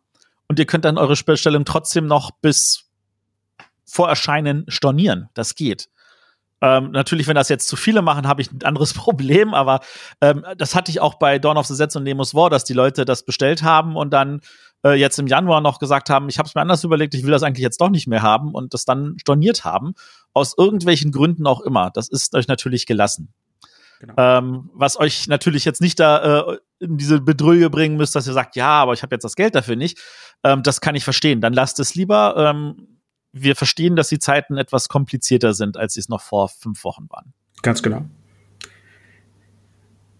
und 0.48 0.58
ihr 0.58 0.66
könnt 0.66 0.84
dann 0.84 0.98
eure 0.98 1.16
Bestellung 1.16 1.64
trotzdem 1.64 2.06
noch 2.06 2.30
bis 2.30 2.84
vor 3.84 4.08
Erscheinen 4.08 4.64
stornieren. 4.68 5.28
Das 5.34 5.54
geht. 5.54 5.88
Ähm, 6.60 6.92
natürlich, 6.92 7.26
wenn 7.26 7.34
das 7.34 7.48
jetzt 7.48 7.68
zu 7.68 7.76
viele 7.76 8.00
machen, 8.00 8.26
habe 8.26 8.40
ich 8.40 8.50
ein 8.50 8.62
anderes 8.62 8.94
Problem, 8.94 9.54
aber 9.54 9.80
ähm, 10.20 10.44
das 10.56 10.74
hatte 10.74 10.90
ich 10.90 11.00
auch 11.00 11.14
bei 11.14 11.38
Dawn 11.38 11.58
of 11.58 11.66
the 11.66 11.74
Sets 11.74 11.96
und 11.96 12.04
Nemos 12.04 12.34
War, 12.34 12.50
dass 12.50 12.64
die 12.64 12.72
Leute 12.72 13.04
das 13.04 13.24
bestellt 13.24 13.62
haben 13.62 13.96
und 13.96 14.12
dann 14.12 14.40
äh, 14.84 14.92
jetzt 14.92 15.18
im 15.18 15.26
Januar 15.26 15.60
noch 15.60 15.78
gesagt 15.78 16.10
haben, 16.10 16.28
ich 16.28 16.38
habe 16.38 16.48
es 16.48 16.54
mir 16.54 16.62
anders 16.62 16.84
überlegt, 16.84 17.14
ich 17.14 17.24
will 17.24 17.32
das 17.32 17.42
eigentlich 17.42 17.62
jetzt 17.62 17.80
doch 17.80 17.90
nicht 17.90 18.06
mehr 18.06 18.22
haben 18.22 18.54
und 18.54 18.72
das 18.72 18.84
dann 18.84 19.16
storniert 19.18 19.64
haben, 19.64 19.94
aus 20.32 20.54
irgendwelchen 20.56 21.12
Gründen 21.12 21.46
auch 21.46 21.60
immer. 21.60 21.90
Das 21.90 22.08
ist 22.08 22.34
euch 22.34 22.48
natürlich 22.48 22.86
gelassen. 22.86 23.32
Genau. 24.00 24.14
Ähm, 24.16 24.70
was 24.74 24.98
euch 24.98 25.28
natürlich 25.28 25.64
jetzt 25.64 25.80
nicht 25.80 25.98
da 26.00 26.40
äh, 26.40 26.58
in 26.80 26.98
diese 26.98 27.20
Bedrüge 27.20 27.70
bringen 27.70 27.96
müsst, 27.96 28.14
dass 28.14 28.26
ihr 28.26 28.32
sagt, 28.32 28.56
ja, 28.56 28.68
aber 28.68 28.92
ich 28.92 29.02
habe 29.02 29.14
jetzt 29.14 29.24
das 29.24 29.36
Geld 29.36 29.54
dafür 29.54 29.76
nicht. 29.76 29.98
Ähm, 30.42 30.62
das 30.62 30.80
kann 30.80 30.94
ich 30.94 31.04
verstehen. 31.04 31.40
Dann 31.40 31.52
lasst 31.52 31.80
es 31.80 31.94
lieber. 31.94 32.34
Ähm, 32.36 33.00
wir 33.32 33.56
verstehen, 33.56 33.96
dass 33.96 34.08
die 34.08 34.18
Zeiten 34.18 34.56
etwas 34.56 34.88
komplizierter 34.88 35.54
sind, 35.54 35.76
als 35.76 35.94
sie 35.94 36.00
es 36.00 36.08
noch 36.08 36.20
vor 36.20 36.48
fünf 36.48 36.84
Wochen 36.84 37.06
waren. 37.10 37.32
Ganz 37.62 37.82
genau. 37.82 38.04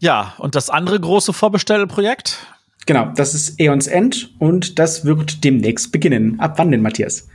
Ja, 0.00 0.34
und 0.38 0.54
das 0.54 0.70
andere 0.70 0.98
große 0.98 1.32
Vorbestellprojekt? 1.32 2.38
Genau, 2.86 3.12
das 3.14 3.34
ist 3.34 3.58
Aeons 3.60 3.86
End 3.86 4.34
und 4.38 4.78
das 4.78 5.04
wird 5.04 5.44
demnächst 5.44 5.92
beginnen. 5.92 6.38
Ab 6.40 6.58
wann 6.58 6.70
denn, 6.70 6.82
Matthias? 6.82 7.28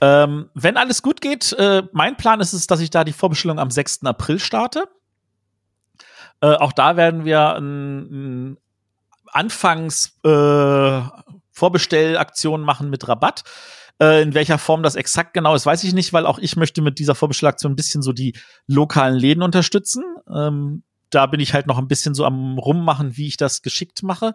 Ähm, 0.00 0.48
wenn 0.54 0.76
alles 0.76 1.02
gut 1.02 1.20
geht, 1.20 1.52
äh, 1.54 1.82
mein 1.92 2.16
Plan 2.16 2.40
ist 2.40 2.52
es, 2.52 2.66
dass 2.66 2.80
ich 2.80 2.90
da 2.90 3.04
die 3.04 3.12
Vorbestellung 3.12 3.58
am 3.58 3.70
6. 3.70 4.04
April 4.04 4.38
starte. 4.38 4.84
Äh, 6.40 6.54
auch 6.54 6.72
da 6.72 6.96
werden 6.96 7.24
wir 7.24 7.54
ein, 7.54 8.50
ein 8.52 8.58
Anfangs 9.32 10.18
äh, 10.24 11.00
Vorbestellaktion 11.50 12.62
machen 12.62 12.90
mit 12.90 13.08
Rabatt. 13.08 13.44
Äh, 14.00 14.22
in 14.22 14.34
welcher 14.34 14.58
Form 14.58 14.82
das 14.82 14.96
exakt 14.96 15.34
genau 15.34 15.54
ist, 15.54 15.66
weiß 15.66 15.84
ich 15.84 15.94
nicht, 15.94 16.12
weil 16.12 16.26
auch 16.26 16.38
ich 16.38 16.56
möchte 16.56 16.82
mit 16.82 16.98
dieser 16.98 17.14
Vorbestellaktion 17.14 17.72
ein 17.72 17.76
bisschen 17.76 18.02
so 18.02 18.12
die 18.12 18.36
lokalen 18.66 19.16
Läden 19.16 19.42
unterstützen. 19.42 20.04
Ähm, 20.32 20.82
da 21.10 21.26
bin 21.26 21.40
ich 21.40 21.54
halt 21.54 21.66
noch 21.66 21.78
ein 21.78 21.88
bisschen 21.88 22.14
so 22.14 22.24
am 22.24 22.58
rummachen, 22.58 23.16
wie 23.16 23.28
ich 23.28 23.36
das 23.36 23.62
geschickt 23.62 24.02
mache. 24.02 24.34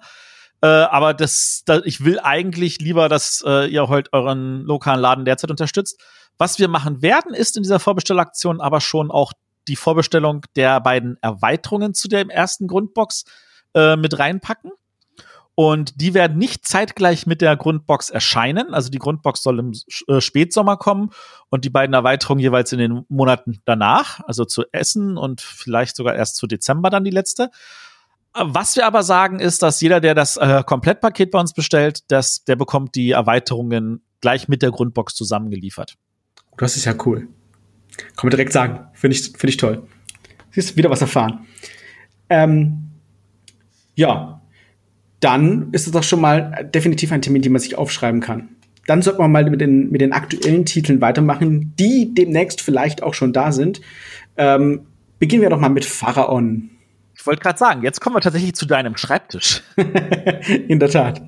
Äh, 0.61 0.67
aber 0.67 1.13
das, 1.13 1.63
da, 1.65 1.79
ich 1.83 2.03
will 2.03 2.19
eigentlich 2.19 2.79
lieber, 2.79 3.09
dass 3.09 3.43
äh, 3.45 3.67
ihr 3.67 3.87
heute 3.87 4.13
euren 4.13 4.61
lokalen 4.63 5.01
Laden 5.01 5.25
derzeit 5.25 5.51
unterstützt. 5.51 6.01
Was 6.37 6.57
wir 6.59 6.69
machen 6.69 7.01
werden, 7.01 7.33
ist 7.33 7.57
in 7.57 7.63
dieser 7.63 7.79
Vorbestellaktion 7.79 8.61
aber 8.61 8.79
schon 8.79 9.11
auch 9.11 9.33
die 9.69 9.75
Vorbestellung 9.75 10.45
der 10.55 10.81
beiden 10.81 11.17
Erweiterungen 11.21 11.93
zu 11.93 12.07
der 12.07 12.27
ersten 12.29 12.67
Grundbox 12.67 13.23
äh, 13.73 13.95
mit 13.95 14.19
reinpacken. 14.19 14.71
Und 15.55 15.99
die 15.99 16.13
werden 16.13 16.37
nicht 16.37 16.65
zeitgleich 16.65 17.25
mit 17.25 17.41
der 17.41 17.57
Grundbox 17.57 18.09
erscheinen. 18.09 18.73
Also 18.73 18.89
die 18.89 18.97
Grundbox 18.97 19.43
soll 19.43 19.59
im 19.59 19.73
äh, 20.07 20.21
Spätsommer 20.21 20.77
kommen 20.77 21.09
und 21.49 21.65
die 21.65 21.69
beiden 21.69 21.93
Erweiterungen 21.93 22.39
jeweils 22.39 22.71
in 22.71 22.79
den 22.79 23.05
Monaten 23.09 23.59
danach, 23.65 24.21
also 24.25 24.45
zu 24.45 24.63
Essen 24.71 25.17
und 25.17 25.41
vielleicht 25.41 25.97
sogar 25.97 26.15
erst 26.15 26.37
zu 26.37 26.47
Dezember 26.47 26.89
dann 26.89 27.03
die 27.03 27.11
letzte. 27.11 27.51
Was 28.33 28.77
wir 28.77 28.85
aber 28.85 29.03
sagen 29.03 29.39
ist, 29.39 29.61
dass 29.61 29.81
jeder, 29.81 29.99
der 29.99 30.15
das 30.15 30.37
äh, 30.37 30.63
Komplettpaket 30.65 31.31
bei 31.31 31.39
uns 31.41 31.53
bestellt, 31.53 32.09
das, 32.09 32.45
der 32.45 32.55
bekommt 32.55 32.95
die 32.95 33.11
Erweiterungen 33.11 34.01
gleich 34.21 34.47
mit 34.47 34.61
der 34.61 34.71
Grundbox 34.71 35.13
zusammengeliefert. 35.13 35.95
Das 36.57 36.77
ist 36.77 36.85
ja 36.85 36.93
cool. 37.05 37.27
Kann 38.15 38.27
man 38.27 38.31
direkt 38.31 38.53
sagen. 38.53 38.87
Finde 38.93 39.15
ich, 39.15 39.23
finde 39.31 39.49
ich 39.49 39.57
toll. 39.57 39.83
Siehst 40.51 40.77
wieder 40.77 40.89
was 40.89 41.01
erfahren. 41.01 41.45
Ähm, 42.29 42.89
ja, 43.95 44.41
dann 45.19 45.69
ist 45.71 45.87
es 45.87 45.91
doch 45.91 46.03
schon 46.03 46.21
mal 46.21 46.69
definitiv 46.73 47.11
ein 47.11 47.21
Termin, 47.21 47.41
den 47.41 47.51
man 47.51 47.61
sich 47.61 47.77
aufschreiben 47.77 48.21
kann. 48.21 48.49
Dann 48.87 49.01
sollte 49.01 49.19
man 49.19 49.31
mal 49.31 49.47
mit 49.49 49.61
den, 49.61 49.91
mit 49.91 50.01
den 50.01 50.13
aktuellen 50.13 50.65
Titeln 50.65 51.01
weitermachen, 51.01 51.73
die 51.77 52.13
demnächst 52.13 52.61
vielleicht 52.61 53.03
auch 53.03 53.13
schon 53.13 53.33
da 53.33 53.51
sind. 53.51 53.81
Ähm, 54.37 54.87
beginnen 55.19 55.41
wir 55.41 55.49
doch 55.49 55.59
mal 55.59 55.69
mit 55.69 55.85
Pharaon. 55.85 56.69
Ich 57.15 57.27
wollte 57.27 57.41
gerade 57.41 57.59
sagen, 57.59 57.83
jetzt 57.83 57.99
kommen 57.99 58.15
wir 58.15 58.21
tatsächlich 58.21 58.55
zu 58.55 58.65
deinem 58.65 58.95
Schreibtisch. 58.95 59.61
In 60.67 60.79
der 60.79 60.89
Tat. 60.89 61.21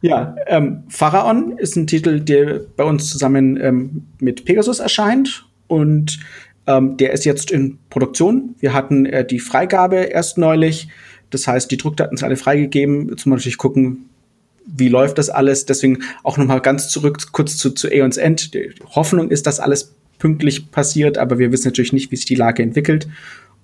Ja, 0.00 0.36
ähm, 0.46 0.84
Pharaon 0.88 1.58
ist 1.58 1.76
ein 1.76 1.88
Titel, 1.88 2.20
der 2.20 2.60
bei 2.76 2.84
uns 2.84 3.10
zusammen 3.10 3.58
ähm, 3.60 4.06
mit 4.20 4.44
Pegasus 4.44 4.78
erscheint 4.78 5.47
und 5.68 6.18
ähm, 6.66 6.96
der 6.96 7.12
ist 7.12 7.24
jetzt 7.24 7.50
in 7.50 7.78
Produktion. 7.88 8.56
Wir 8.58 8.74
hatten 8.74 9.06
äh, 9.06 9.24
die 9.24 9.38
Freigabe 9.38 9.96
erst 9.96 10.36
neulich 10.36 10.88
das 11.30 11.46
heißt, 11.46 11.70
die 11.70 11.76
Druckdaten 11.76 12.16
sind 12.16 12.26
alle 12.26 12.36
freigegeben. 12.36 13.08
Jetzt 13.08 13.18
muss 13.18 13.26
man 13.26 13.38
natürlich 13.38 13.58
gucken, 13.58 14.08
wie 14.66 14.88
läuft 14.88 15.18
das 15.18 15.30
alles. 15.30 15.66
Deswegen 15.66 15.98
auch 16.22 16.38
noch 16.38 16.46
mal 16.46 16.60
ganz 16.60 16.88
zurück 16.88 17.18
kurz 17.32 17.56
zu, 17.56 17.70
zu 17.70 17.88
Aeons 17.88 18.16
End. 18.16 18.54
Die 18.54 18.74
Hoffnung 18.94 19.30
ist, 19.30 19.46
dass 19.46 19.60
alles 19.60 19.94
pünktlich 20.18 20.70
passiert, 20.70 21.18
aber 21.18 21.38
wir 21.38 21.52
wissen 21.52 21.68
natürlich 21.68 21.92
nicht, 21.92 22.10
wie 22.10 22.16
sich 22.16 22.26
die 22.26 22.34
Lage 22.34 22.62
entwickelt 22.62 23.08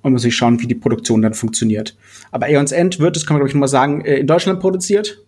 und 0.02 0.12
muss 0.12 0.24
ich 0.24 0.36
schauen, 0.36 0.60
wie 0.60 0.66
die 0.66 0.74
Produktion 0.74 1.22
dann 1.22 1.34
funktioniert. 1.34 1.96
Aber 2.30 2.46
Aeons 2.46 2.72
End 2.72 3.00
wird, 3.00 3.16
das 3.16 3.26
kann 3.26 3.34
man 3.34 3.40
glaube 3.40 3.48
ich 3.48 3.54
noch 3.54 3.60
mal 3.60 3.68
sagen, 3.68 4.04
äh, 4.04 4.16
in 4.16 4.26
Deutschland 4.26 4.60
produziert. 4.60 5.22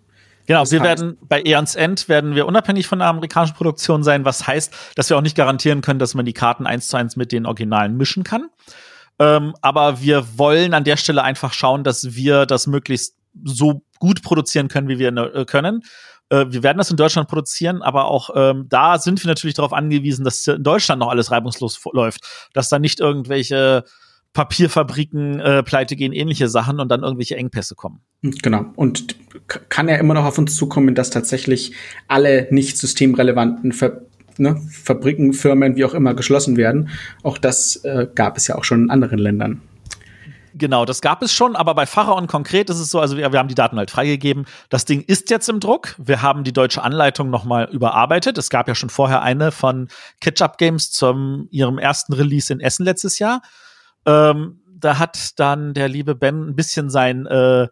Genau, 0.47 0.61
das 0.61 0.73
wir 0.73 0.83
werden 0.83 1.19
bei 1.23 1.43
Aeons 1.45 1.75
End 1.75 2.09
werden 2.09 2.35
wir 2.35 2.47
unabhängig 2.47 2.87
von 2.87 3.01
der 3.01 3.09
amerikanischen 3.09 3.55
Produktion 3.55 4.03
sein, 4.03 4.25
was 4.25 4.47
heißt, 4.47 4.73
dass 4.95 5.11
wir 5.11 5.17
auch 5.17 5.23
nicht 5.23 5.37
garantieren 5.37 5.81
können, 5.81 5.99
dass 5.99 6.15
man 6.15 6.25
die 6.25 6.33
Karten 6.33 6.67
eins 6.67 6.89
zu 6.89 6.97
eins 6.97 7.17
mit 7.17 7.33
den 7.33 7.47
Originalen 7.47 7.97
mischen 7.97 8.23
kann. 8.25 8.49
Ähm, 9.19 9.55
aber 9.63 10.01
wir 10.01 10.39
wollen 10.39 10.75
an 10.75 10.85
der 10.85 10.97
Stelle 10.97 11.23
einfach 11.23 11.53
schauen, 11.53 11.85
dass 11.85 12.15
wir 12.15 12.47
das 12.47 12.67
möglichst 12.67 13.17
so 13.45 13.83
gut 13.99 14.23
produzieren 14.23 14.69
können, 14.69 14.89
wie 14.89 14.99
wir 14.99 15.09
äh, 15.09 15.45
können. 15.45 15.83
Äh, 16.29 16.47
wir 16.49 16.63
werden 16.63 16.79
das 16.79 16.91
in 16.91 16.97
Deutschland 16.97 17.29
produzieren, 17.29 17.83
aber 17.83 18.07
auch 18.07 18.31
ähm, 18.35 18.67
da 18.69 18.99
sind 18.99 19.23
wir 19.23 19.29
natürlich 19.29 19.55
darauf 19.55 19.73
angewiesen, 19.73 20.25
dass 20.25 20.47
in 20.47 20.63
Deutschland 20.63 21.01
noch 21.01 21.09
alles 21.09 21.31
reibungslos 21.31 21.81
läuft, 21.93 22.21
dass 22.53 22.69
da 22.69 22.79
nicht 22.79 23.01
irgendwelche 23.01 23.85
Papierfabriken 24.37 25.41
äh, 25.41 25.63
pleite 25.63 25.97
gehen, 25.97 26.13
ähnliche 26.13 26.49
Sachen 26.49 26.79
und 26.79 26.91
dann 26.91 27.03
irgendwelche 27.03 27.37
Engpässe 27.37 27.75
kommen. 27.75 28.03
Genau. 28.21 28.67
Und 28.77 29.17
kann 29.71 29.89
ja 29.89 29.97
immer 29.97 30.13
noch 30.13 30.27
auf 30.27 30.37
uns 30.37 30.55
zukommen, 30.55 30.95
dass 30.95 31.09
tatsächlich 31.09 31.73
alle 32.07 32.47
nicht 32.51 32.77
systemrelevanten 32.77 33.73
Ver 33.73 34.03
ne, 34.37 34.61
Fabriken, 34.71 35.33
Firmen, 35.33 35.77
wie 35.77 35.87
auch 35.87 35.95
immer, 35.95 36.13
geschlossen 36.13 36.59
werden. 36.59 36.91
Auch 37.23 37.39
das 37.39 37.77
äh, 37.77 38.09
gab 38.15 38.37
es 38.37 38.47
ja 38.47 38.57
auch 38.57 38.65
schon 38.65 38.85
in 38.85 38.91
anderen 38.91 39.19
Ländern. 39.19 39.63
Genau, 40.53 40.85
das 40.85 41.01
gab 41.01 41.23
es 41.23 41.33
schon, 41.33 41.57
aber 41.57 41.75
bei 41.75 41.87
Pharaon 41.87 42.27
konkret 42.27 42.69
ist 42.69 42.79
es 42.79 42.91
so, 42.91 43.01
also 43.01 43.17
wir, 43.17 43.33
wir, 43.33 43.39
haben 43.39 43.49
die 43.49 43.55
Daten 43.55 43.79
halt 43.79 43.91
freigegeben. 43.91 44.45
Das 44.69 44.85
Ding 44.85 45.01
ist 45.01 45.31
jetzt 45.31 45.49
im 45.49 45.61
Druck. 45.61 45.95
Wir 45.97 46.21
haben 46.21 46.45
die 46.45 46.53
deutsche 46.53 46.83
Anleitung 46.83 47.31
nochmal 47.31 47.71
überarbeitet. 47.73 48.37
Es 48.37 48.51
gab 48.51 48.69
ja 48.69 48.75
schon 48.75 48.91
vorher 48.91 49.23
eine 49.23 49.51
von 49.51 49.89
Ketchup 50.21 50.59
Games 50.59 50.91
zum 50.91 51.49
ihrem 51.51 51.79
ersten 51.79 52.13
Release 52.13 52.53
in 52.53 52.61
Essen 52.61 52.85
letztes 52.85 53.19
Jahr. 53.19 53.41
Ähm, 54.07 54.61
da 54.79 54.99
hat 54.99 55.39
dann 55.39 55.75
der 55.75 55.89
liebe 55.89 56.15
Ben 56.15 56.49
ein 56.49 56.57
bisschen 56.57 56.91
sein 56.91 57.27
äh, 57.27 57.69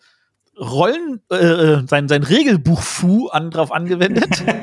Rollen, 0.58 1.20
äh, 1.30 1.36
äh 1.36 1.86
sein, 1.86 2.08
sein 2.08 2.22
Regelbuch-Fu 2.22 3.28
an, 3.28 3.50
drauf 3.50 3.72
angewendet. 3.72 4.42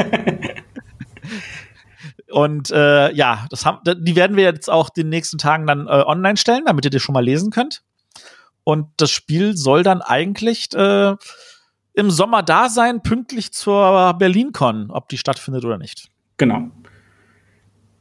Und 2.31 2.71
äh, 2.71 3.11
ja, 3.13 3.45
das 3.49 3.65
haben, 3.65 3.79
die 3.83 4.15
werden 4.15 4.37
wir 4.37 4.45
jetzt 4.45 4.69
auch 4.69 4.89
den 4.89 5.09
nächsten 5.09 5.37
Tagen 5.37 5.67
dann 5.67 5.87
äh, 5.87 6.03
online 6.05 6.37
stellen, 6.37 6.63
damit 6.65 6.85
ihr 6.85 6.91
die 6.91 6.99
schon 6.99 7.13
mal 7.13 7.23
lesen 7.23 7.51
könnt. 7.51 7.83
Und 8.63 8.87
das 8.97 9.11
Spiel 9.11 9.57
soll 9.57 9.83
dann 9.83 10.01
eigentlich 10.01 10.73
äh, 10.73 11.15
im 11.93 12.11
Sommer 12.11 12.41
da 12.41 12.69
sein, 12.69 13.03
pünktlich 13.03 13.51
zur 13.51 14.13
BerlinCon, 14.13 14.91
ob 14.91 15.09
die 15.09 15.17
stattfindet 15.17 15.65
oder 15.65 15.77
nicht. 15.77 16.09
Genau. 16.37 16.69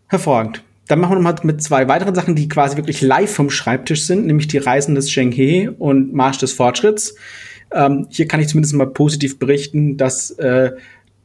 Hervorragend. 0.06 0.62
Dann 0.90 0.98
machen 0.98 1.12
wir 1.12 1.20
noch 1.20 1.22
mal 1.22 1.36
mit 1.44 1.62
zwei 1.62 1.86
weiteren 1.86 2.16
Sachen, 2.16 2.34
die 2.34 2.48
quasi 2.48 2.76
wirklich 2.76 3.00
live 3.00 3.32
vom 3.32 3.48
Schreibtisch 3.48 4.06
sind, 4.06 4.26
nämlich 4.26 4.48
die 4.48 4.58
Reisen 4.58 4.96
des 4.96 5.08
Shenghe 5.08 5.70
und 5.78 6.12
Marsch 6.12 6.38
des 6.38 6.52
Fortschritts. 6.52 7.14
Ähm, 7.72 8.08
hier 8.10 8.26
kann 8.26 8.40
ich 8.40 8.48
zumindest 8.48 8.74
mal 8.74 8.88
positiv 8.88 9.38
berichten, 9.38 9.96
dass 9.96 10.32
äh, 10.32 10.72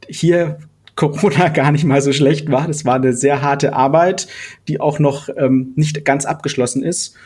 hier 0.06 0.58
Corona 0.94 1.48
gar 1.52 1.72
nicht 1.72 1.82
mal 1.82 2.00
so 2.00 2.12
schlecht 2.12 2.48
war. 2.48 2.68
Das 2.68 2.84
war 2.84 2.94
eine 2.94 3.12
sehr 3.12 3.42
harte 3.42 3.72
Arbeit, 3.72 4.28
die 4.68 4.78
auch 4.78 5.00
noch 5.00 5.28
ähm, 5.36 5.72
nicht 5.74 6.04
ganz 6.04 6.26
abgeschlossen 6.26 6.84
ist. 6.84 7.16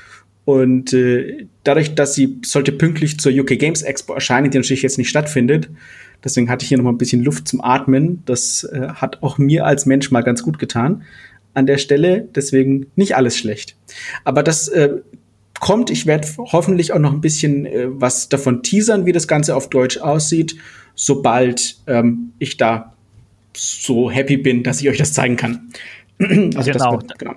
Und 0.46 0.94
äh, 0.94 1.46
dadurch, 1.62 1.94
dass 1.94 2.14
sie 2.14 2.38
sollte 2.42 2.72
pünktlich 2.72 3.20
zur 3.20 3.32
UK 3.32 3.58
Games 3.58 3.82
Expo 3.82 4.14
erscheinen, 4.14 4.50
die 4.50 4.56
natürlich 4.56 4.80
jetzt 4.80 4.96
nicht 4.96 5.10
stattfindet, 5.10 5.68
deswegen 6.24 6.48
hatte 6.48 6.62
ich 6.62 6.70
hier 6.70 6.78
noch 6.78 6.84
mal 6.84 6.92
ein 6.92 6.98
bisschen 6.98 7.22
Luft 7.22 7.48
zum 7.48 7.60
Atmen. 7.60 8.22
Das 8.24 8.64
äh, 8.64 8.88
hat 8.94 9.22
auch 9.22 9.36
mir 9.36 9.66
als 9.66 9.84
Mensch 9.84 10.10
mal 10.10 10.22
ganz 10.22 10.42
gut 10.42 10.58
getan 10.58 11.02
an 11.54 11.66
der 11.66 11.78
Stelle. 11.78 12.28
Deswegen 12.34 12.86
nicht 12.96 13.16
alles 13.16 13.36
schlecht. 13.36 13.76
Aber 14.24 14.42
das 14.42 14.68
äh, 14.68 14.98
kommt. 15.60 15.90
Ich 15.90 16.06
werde 16.06 16.26
hoffentlich 16.38 16.92
auch 16.92 16.98
noch 16.98 17.12
ein 17.12 17.20
bisschen 17.20 17.66
äh, 17.66 17.86
was 17.88 18.28
davon 18.28 18.62
teasern, 18.62 19.06
wie 19.06 19.12
das 19.12 19.28
Ganze 19.28 19.54
auf 19.54 19.70
Deutsch 19.70 19.98
aussieht, 19.98 20.56
sobald 20.94 21.76
ähm, 21.86 22.32
ich 22.38 22.56
da 22.56 22.94
so 23.56 24.10
happy 24.10 24.36
bin, 24.36 24.62
dass 24.62 24.80
ich 24.80 24.88
euch 24.88 24.98
das 24.98 25.12
zeigen 25.12 25.36
kann. 25.36 25.70
also 26.18 26.72
genau. 26.72 26.92
Wird, 26.92 27.18
genau. 27.18 27.34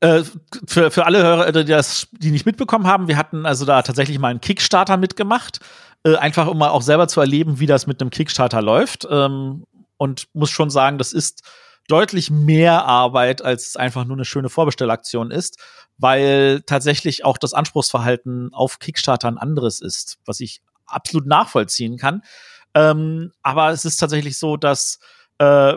Äh, 0.00 0.22
für, 0.66 0.90
für 0.90 1.06
alle 1.06 1.22
Hörer, 1.22 1.52
die 1.52 1.64
das, 1.64 2.08
die 2.12 2.30
nicht 2.30 2.46
mitbekommen 2.46 2.86
haben, 2.86 3.08
wir 3.08 3.16
hatten 3.16 3.46
also 3.46 3.64
da 3.64 3.82
tatsächlich 3.82 4.18
mal 4.18 4.28
einen 4.28 4.40
Kickstarter 4.40 4.96
mitgemacht, 4.96 5.60
äh, 6.04 6.16
einfach 6.16 6.46
um 6.48 6.58
mal 6.58 6.68
auch 6.68 6.82
selber 6.82 7.08
zu 7.08 7.20
erleben, 7.20 7.60
wie 7.60 7.66
das 7.66 7.86
mit 7.86 8.00
einem 8.00 8.10
Kickstarter 8.10 8.60
läuft. 8.60 9.06
Ähm, 9.10 9.64
und 9.96 10.26
muss 10.34 10.50
schon 10.50 10.70
sagen, 10.70 10.98
das 10.98 11.12
ist 11.12 11.42
deutlich 11.88 12.30
mehr 12.30 12.84
Arbeit, 12.84 13.42
als 13.42 13.68
es 13.68 13.76
einfach 13.76 14.04
nur 14.04 14.16
eine 14.16 14.24
schöne 14.24 14.48
Vorbestellaktion 14.48 15.30
ist, 15.30 15.58
weil 15.98 16.62
tatsächlich 16.66 17.24
auch 17.24 17.38
das 17.38 17.54
Anspruchsverhalten 17.54 18.52
auf 18.52 18.78
Kickstarter 18.78 19.28
ein 19.28 19.38
anderes 19.38 19.80
ist, 19.80 20.18
was 20.24 20.40
ich 20.40 20.62
absolut 20.86 21.26
nachvollziehen 21.26 21.96
kann. 21.96 22.22
Ähm, 22.74 23.32
aber 23.42 23.70
es 23.70 23.84
ist 23.84 23.98
tatsächlich 23.98 24.38
so, 24.38 24.56
dass 24.56 24.98
äh, 25.38 25.74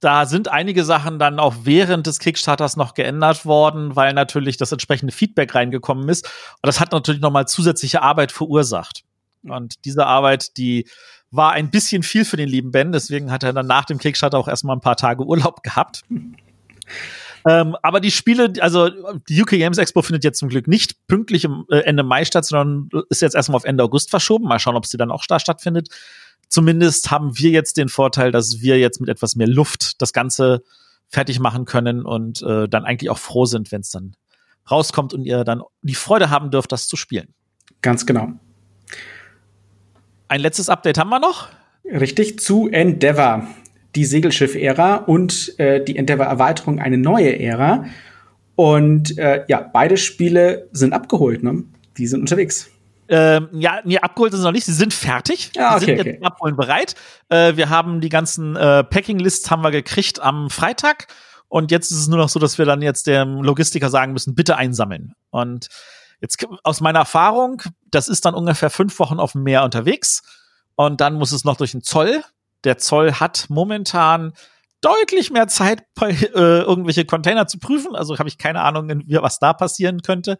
da 0.00 0.26
sind 0.26 0.48
einige 0.48 0.84
Sachen 0.84 1.20
dann 1.20 1.38
auch 1.38 1.54
während 1.62 2.08
des 2.08 2.18
Kickstarters 2.18 2.76
noch 2.76 2.94
geändert 2.94 3.46
worden, 3.46 3.94
weil 3.94 4.12
natürlich 4.14 4.56
das 4.56 4.72
entsprechende 4.72 5.12
Feedback 5.12 5.54
reingekommen 5.54 6.08
ist. 6.08 6.24
Und 6.26 6.66
das 6.66 6.80
hat 6.80 6.90
natürlich 6.90 7.20
nochmal 7.20 7.46
zusätzliche 7.46 8.02
Arbeit 8.02 8.32
verursacht. 8.32 9.04
Und 9.44 9.84
diese 9.84 10.06
Arbeit, 10.06 10.56
die 10.56 10.86
war 11.30 11.52
ein 11.52 11.70
bisschen 11.70 12.02
viel 12.02 12.24
für 12.24 12.36
den 12.36 12.48
lieben 12.48 12.70
Ben, 12.70 12.92
deswegen 12.92 13.30
hat 13.30 13.42
er 13.42 13.52
dann 13.52 13.66
nach 13.66 13.84
dem 13.84 13.98
Kickstarter 13.98 14.38
auch 14.38 14.48
erstmal 14.48 14.76
ein 14.76 14.80
paar 14.80 14.96
Tage 14.96 15.24
Urlaub 15.24 15.62
gehabt. 15.62 16.02
Ähm, 17.44 17.76
aber 17.82 18.00
die 18.00 18.10
Spiele, 18.10 18.52
also 18.60 18.88
die 19.28 19.42
UK 19.42 19.50
Games 19.50 19.78
Expo 19.78 20.02
findet 20.02 20.24
jetzt 20.24 20.38
zum 20.38 20.48
Glück 20.48 20.68
nicht 20.68 21.06
pünktlich 21.08 21.44
im 21.44 21.64
äh, 21.70 21.78
Ende 21.78 22.04
Mai 22.04 22.24
statt, 22.24 22.44
sondern 22.44 22.88
ist 23.08 23.22
jetzt 23.22 23.34
erstmal 23.34 23.56
auf 23.56 23.64
Ende 23.64 23.82
August 23.82 24.10
verschoben. 24.10 24.46
Mal 24.46 24.58
schauen, 24.58 24.76
ob 24.76 24.86
sie 24.86 24.96
dann 24.96 25.10
auch 25.10 25.24
da 25.26 25.40
stattfindet 25.40 25.88
zumindest 26.52 27.10
haben 27.10 27.38
wir 27.38 27.50
jetzt 27.50 27.78
den 27.78 27.88
Vorteil, 27.88 28.30
dass 28.30 28.60
wir 28.60 28.78
jetzt 28.78 29.00
mit 29.00 29.08
etwas 29.08 29.36
mehr 29.36 29.48
Luft 29.48 30.02
das 30.02 30.12
Ganze 30.12 30.62
fertig 31.08 31.40
machen 31.40 31.64
können 31.64 32.04
und 32.04 32.42
äh, 32.42 32.68
dann 32.68 32.84
eigentlich 32.84 33.10
auch 33.10 33.18
froh 33.18 33.46
sind, 33.46 33.72
wenn 33.72 33.80
es 33.80 33.90
dann 33.90 34.14
rauskommt 34.70 35.14
und 35.14 35.24
ihr 35.24 35.44
dann 35.44 35.62
die 35.80 35.94
Freude 35.94 36.30
haben 36.30 36.50
dürft, 36.50 36.70
das 36.70 36.88
zu 36.88 36.96
spielen. 36.96 37.34
Ganz 37.80 38.06
genau. 38.06 38.32
Ein 40.32 40.40
letztes 40.40 40.70
Update 40.70 40.96
haben 40.96 41.10
wir 41.10 41.20
noch. 41.20 41.50
Richtig, 41.84 42.40
zu 42.40 42.66
Endeavor. 42.70 43.46
Die 43.94 44.06
Segelschiff-Ära 44.06 44.94
und 44.94 45.52
äh, 45.58 45.84
die 45.84 45.96
Endeavor-Erweiterung 45.96 46.78
eine 46.78 46.96
neue 46.96 47.38
Ära. 47.38 47.84
Und 48.54 49.18
äh, 49.18 49.44
ja, 49.48 49.60
beide 49.60 49.98
Spiele 49.98 50.70
sind 50.72 50.94
abgeholt, 50.94 51.42
ne? 51.42 51.64
Die 51.98 52.06
sind 52.06 52.20
unterwegs. 52.20 52.70
Ähm, 53.10 53.48
ja, 53.52 53.82
nee, 53.84 53.98
abgeholt 53.98 54.32
sind 54.32 54.40
sie 54.40 54.46
noch 54.46 54.52
nicht. 54.52 54.64
Sie 54.64 54.72
sind 54.72 54.94
fertig. 54.94 55.50
Ja, 55.54 55.76
okay, 55.76 55.80
sie 55.80 55.96
sind 55.96 56.06
jetzt 56.06 56.24
abholen 56.24 56.56
bereit. 56.56 56.94
Äh, 57.28 57.56
wir 57.56 57.68
haben 57.68 58.00
die 58.00 58.08
ganzen 58.08 58.56
äh, 58.56 58.84
Packing-Lists 58.84 59.50
haben 59.50 59.62
wir 59.62 59.70
gekriegt 59.70 60.22
am 60.22 60.48
Freitag. 60.48 61.08
Und 61.48 61.70
jetzt 61.70 61.90
ist 61.90 61.98
es 61.98 62.08
nur 62.08 62.16
noch 62.16 62.30
so, 62.30 62.40
dass 62.40 62.56
wir 62.56 62.64
dann 62.64 62.80
jetzt 62.80 63.06
dem 63.06 63.42
Logistiker 63.42 63.90
sagen 63.90 64.14
müssen, 64.14 64.34
bitte 64.34 64.56
einsammeln. 64.56 65.12
Und 65.28 65.66
jetzt 66.22 66.46
aus 66.62 66.80
meiner 66.80 67.00
Erfahrung, 67.00 67.62
das 67.90 68.08
ist 68.08 68.24
dann 68.24 68.34
ungefähr 68.34 68.70
fünf 68.70 68.98
Wochen 68.98 69.18
auf 69.18 69.32
dem 69.32 69.42
Meer 69.42 69.64
unterwegs. 69.64 70.22
Und 70.76 71.00
dann 71.00 71.14
muss 71.14 71.32
es 71.32 71.44
noch 71.44 71.56
durch 71.56 71.72
den 71.72 71.82
Zoll. 71.82 72.22
Der 72.64 72.78
Zoll 72.78 73.14
hat 73.14 73.46
momentan 73.48 74.32
deutlich 74.80 75.30
mehr 75.30 75.48
Zeit, 75.48 75.82
äh, 76.00 76.08
irgendwelche 76.62 77.04
Container 77.04 77.46
zu 77.48 77.58
prüfen. 77.58 77.94
Also 77.96 78.18
habe 78.18 78.28
ich 78.28 78.38
keine 78.38 78.62
Ahnung, 78.62 78.88
was 79.08 79.40
da 79.40 79.52
passieren 79.52 80.00
könnte. 80.02 80.38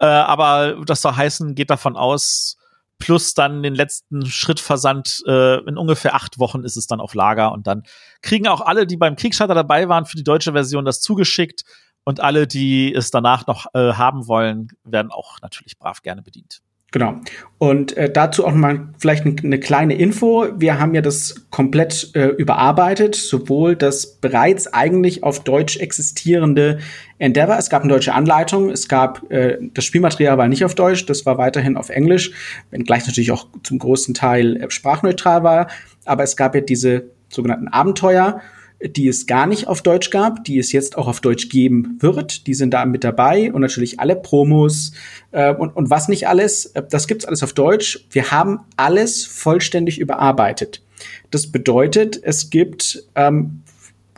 Äh, 0.00 0.06
aber 0.06 0.82
das 0.86 1.02
soll 1.02 1.14
heißen, 1.14 1.54
geht 1.54 1.70
davon 1.70 1.96
aus, 1.96 2.56
plus 2.98 3.34
dann 3.34 3.62
den 3.62 3.74
letzten 3.74 4.26
Schrittversand 4.26 5.22
äh, 5.26 5.58
in 5.64 5.76
ungefähr 5.76 6.14
acht 6.14 6.38
Wochen 6.38 6.64
ist 6.64 6.76
es 6.76 6.86
dann 6.86 7.00
auf 7.00 7.14
Lager 7.14 7.52
und 7.52 7.66
dann 7.66 7.84
kriegen 8.22 8.48
auch 8.48 8.60
alle, 8.60 8.86
die 8.86 8.96
beim 8.96 9.16
Kickstarter 9.16 9.54
dabei 9.54 9.88
waren 9.88 10.04
für 10.04 10.16
die 10.16 10.24
deutsche 10.24 10.52
Version, 10.52 10.84
das 10.84 11.00
zugeschickt 11.00 11.64
und 12.04 12.20
alle, 12.20 12.46
die 12.46 12.94
es 12.94 13.10
danach 13.10 13.46
noch 13.46 13.66
äh, 13.74 13.92
haben 13.92 14.28
wollen, 14.28 14.68
werden 14.84 15.10
auch 15.10 15.40
natürlich 15.42 15.78
brav 15.78 16.02
gerne 16.02 16.22
bedient. 16.22 16.62
Genau. 16.90 17.16
Und 17.58 17.98
äh, 17.98 18.10
dazu 18.10 18.46
auch 18.46 18.54
mal 18.54 18.88
vielleicht 18.98 19.26
eine 19.26 19.60
kleine 19.60 19.94
Info. 19.94 20.46
Wir 20.56 20.80
haben 20.80 20.94
ja 20.94 21.02
das 21.02 21.34
komplett 21.50 22.12
äh, 22.14 22.28
überarbeitet, 22.28 23.14
sowohl 23.14 23.76
das 23.76 24.18
bereits 24.20 24.72
eigentlich 24.72 25.22
auf 25.22 25.44
Deutsch 25.44 25.76
existierende 25.76 26.78
Endeavor. 27.18 27.58
Es 27.58 27.68
gab 27.68 27.82
eine 27.82 27.92
deutsche 27.92 28.14
Anleitung, 28.14 28.70
es 28.70 28.88
gab 28.88 29.30
äh, 29.30 29.58
das 29.74 29.84
Spielmaterial 29.84 30.38
war 30.38 30.48
nicht 30.48 30.64
auf 30.64 30.74
Deutsch, 30.74 31.04
das 31.04 31.26
war 31.26 31.36
weiterhin 31.36 31.76
auf 31.76 31.90
Englisch, 31.90 32.32
wenngleich 32.70 33.06
natürlich 33.06 33.32
auch 33.32 33.48
zum 33.62 33.78
großen 33.78 34.14
Teil 34.14 34.56
äh, 34.56 34.70
sprachneutral 34.70 35.42
war. 35.42 35.68
Aber 36.06 36.22
es 36.22 36.38
gab 36.38 36.54
ja 36.54 36.62
diese 36.62 37.10
sogenannten 37.28 37.68
Abenteuer 37.68 38.40
die 38.80 39.08
es 39.08 39.26
gar 39.26 39.46
nicht 39.46 39.66
auf 39.66 39.82
Deutsch 39.82 40.10
gab, 40.10 40.44
die 40.44 40.58
es 40.58 40.70
jetzt 40.70 40.96
auch 40.96 41.08
auf 41.08 41.20
Deutsch 41.20 41.48
geben 41.48 41.96
wird. 42.00 42.46
Die 42.46 42.54
sind 42.54 42.72
da 42.72 42.84
mit 42.84 43.02
dabei 43.02 43.52
und 43.52 43.60
natürlich 43.60 43.98
alle 43.98 44.14
Promos 44.14 44.92
äh, 45.32 45.52
und, 45.52 45.74
und 45.74 45.90
was 45.90 46.08
nicht 46.08 46.28
alles. 46.28 46.66
Äh, 46.66 46.84
das 46.88 47.08
gibt's 47.08 47.24
alles 47.24 47.42
auf 47.42 47.52
Deutsch. 47.52 48.06
Wir 48.10 48.30
haben 48.30 48.60
alles 48.76 49.26
vollständig 49.26 49.98
überarbeitet. 49.98 50.82
Das 51.30 51.48
bedeutet, 51.48 52.20
es 52.22 52.50
gibt 52.50 53.04
ähm, 53.16 53.62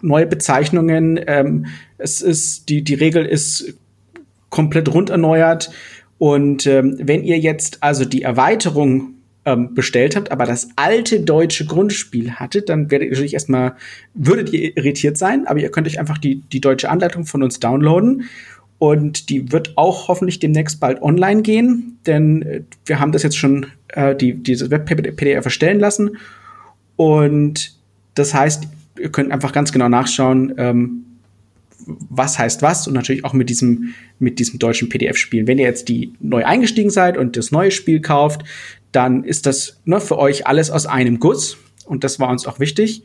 neue 0.02 0.26
Bezeichnungen. 0.26 1.18
Ähm, 1.26 1.66
es 1.96 2.20
ist 2.20 2.68
die 2.68 2.82
die 2.82 2.94
Regel 2.94 3.24
ist 3.24 3.74
komplett 4.50 4.92
rund 4.92 5.08
erneuert. 5.08 5.70
Und 6.18 6.66
ähm, 6.66 6.98
wenn 7.00 7.24
ihr 7.24 7.38
jetzt 7.38 7.82
also 7.82 8.04
die 8.04 8.22
Erweiterung 8.22 9.14
ähm, 9.44 9.74
bestellt 9.74 10.16
habt, 10.16 10.30
aber 10.30 10.44
das 10.44 10.68
alte 10.76 11.20
deutsche 11.20 11.66
Grundspiel 11.66 12.32
hattet, 12.32 12.68
dann 12.68 12.90
werdet 12.90 13.06
ihr 13.06 13.12
natürlich 13.12 13.34
erstmal, 13.34 13.74
würdet 14.14 14.52
ihr 14.52 14.76
irritiert 14.76 15.16
sein, 15.16 15.46
aber 15.46 15.60
ihr 15.60 15.70
könnt 15.70 15.86
euch 15.86 15.98
einfach 15.98 16.18
die, 16.18 16.42
die 16.52 16.60
deutsche 16.60 16.90
Anleitung 16.90 17.24
von 17.24 17.42
uns 17.42 17.60
downloaden. 17.60 18.24
Und 18.78 19.28
die 19.28 19.52
wird 19.52 19.76
auch 19.76 20.08
hoffentlich 20.08 20.38
demnächst 20.38 20.80
bald 20.80 21.02
online 21.02 21.42
gehen, 21.42 21.98
denn 22.06 22.42
äh, 22.42 22.62
wir 22.86 22.98
haben 22.98 23.12
das 23.12 23.22
jetzt 23.22 23.36
schon, 23.36 23.66
äh, 23.88 24.16
die, 24.16 24.34
diese 24.34 24.70
Web-PDF 24.70 25.44
erstellen 25.44 25.80
lassen. 25.80 26.16
Und 26.96 27.76
das 28.14 28.32
heißt, 28.32 28.68
ihr 28.98 29.10
könnt 29.10 29.32
einfach 29.32 29.52
ganz 29.52 29.72
genau 29.72 29.88
nachschauen, 29.88 30.54
ähm, 30.56 31.04
was 31.86 32.38
heißt 32.38 32.62
was 32.62 32.86
und 32.86 32.94
natürlich 32.94 33.24
auch 33.24 33.32
mit 33.32 33.50
diesem, 33.50 33.94
mit 34.18 34.38
diesem 34.38 34.58
deutschen 34.58 34.88
PDF 34.88 35.16
spielen. 35.16 35.46
Wenn 35.46 35.58
ihr 35.58 35.66
jetzt 35.66 35.88
die 35.88 36.12
neu 36.20 36.44
eingestiegen 36.44 36.90
seid 36.90 37.16
und 37.16 37.36
das 37.36 37.50
neue 37.50 37.70
Spiel 37.70 38.00
kauft, 38.00 38.44
dann 38.92 39.24
ist 39.24 39.46
das 39.46 39.80
ne, 39.84 40.00
für 40.00 40.18
euch 40.18 40.46
alles 40.46 40.70
aus 40.70 40.86
einem 40.86 41.20
Guss. 41.20 41.56
Und 41.86 42.04
das 42.04 42.20
war 42.20 42.28
uns 42.28 42.46
auch 42.46 42.60
wichtig. 42.60 43.04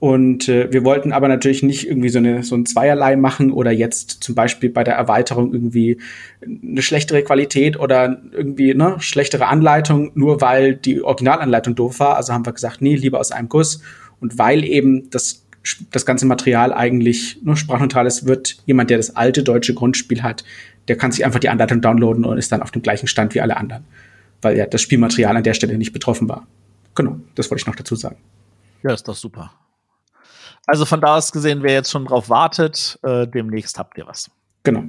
Und 0.00 0.48
äh, 0.48 0.72
wir 0.72 0.84
wollten 0.84 1.12
aber 1.12 1.28
natürlich 1.28 1.62
nicht 1.62 1.88
irgendwie 1.88 2.08
so, 2.08 2.18
eine, 2.18 2.42
so 2.42 2.56
ein 2.56 2.66
Zweierlei 2.66 3.16
machen 3.16 3.52
oder 3.52 3.70
jetzt 3.70 4.22
zum 4.24 4.34
Beispiel 4.34 4.70
bei 4.70 4.82
der 4.82 4.94
Erweiterung 4.94 5.52
irgendwie 5.52 5.98
eine 6.42 6.82
schlechtere 6.82 7.22
Qualität 7.22 7.78
oder 7.78 8.20
irgendwie 8.32 8.74
ne, 8.74 8.96
schlechtere 8.98 9.46
Anleitung, 9.46 10.10
nur 10.14 10.40
weil 10.40 10.74
die 10.74 11.02
Originalanleitung 11.02 11.74
doof 11.74 12.00
war. 12.00 12.16
Also 12.16 12.32
haben 12.32 12.44
wir 12.44 12.52
gesagt, 12.52 12.82
nee, 12.82 12.96
lieber 12.96 13.20
aus 13.20 13.30
einem 13.30 13.48
Guss. 13.48 13.82
Und 14.20 14.38
weil 14.38 14.64
eben 14.64 15.10
das, 15.10 15.46
das 15.92 16.04
ganze 16.04 16.26
Material 16.26 16.72
eigentlich 16.72 17.38
nur 17.42 17.56
sprachneutral 17.56 18.06
ist, 18.06 18.26
wird 18.26 18.56
jemand, 18.66 18.90
der 18.90 18.96
das 18.96 19.14
alte 19.16 19.42
deutsche 19.42 19.74
Grundspiel 19.74 20.22
hat, 20.22 20.44
der 20.88 20.96
kann 20.96 21.12
sich 21.12 21.24
einfach 21.24 21.40
die 21.40 21.48
Anleitung 21.48 21.80
downloaden 21.80 22.24
und 22.24 22.36
ist 22.36 22.52
dann 22.52 22.62
auf 22.62 22.70
dem 22.70 22.82
gleichen 22.82 23.06
Stand 23.06 23.34
wie 23.34 23.40
alle 23.40 23.56
anderen 23.56 23.84
weil 24.44 24.56
ja 24.56 24.66
das 24.66 24.82
Spielmaterial 24.82 25.36
an 25.36 25.42
der 25.42 25.54
Stelle 25.54 25.76
nicht 25.78 25.92
betroffen 25.92 26.28
war. 26.28 26.46
Genau, 26.94 27.16
das 27.34 27.50
wollte 27.50 27.62
ich 27.62 27.66
noch 27.66 27.74
dazu 27.74 27.96
sagen. 27.96 28.16
Ja, 28.82 28.92
ist 28.92 29.08
doch 29.08 29.16
super. 29.16 29.52
Also 30.66 30.86
von 30.86 31.00
da 31.00 31.16
aus 31.16 31.32
gesehen, 31.32 31.62
wer 31.62 31.72
jetzt 31.72 31.90
schon 31.90 32.06
drauf 32.06 32.30
wartet, 32.30 32.98
äh, 33.02 33.26
demnächst 33.26 33.78
habt 33.78 33.98
ihr 33.98 34.06
was. 34.06 34.30
Genau. 34.62 34.84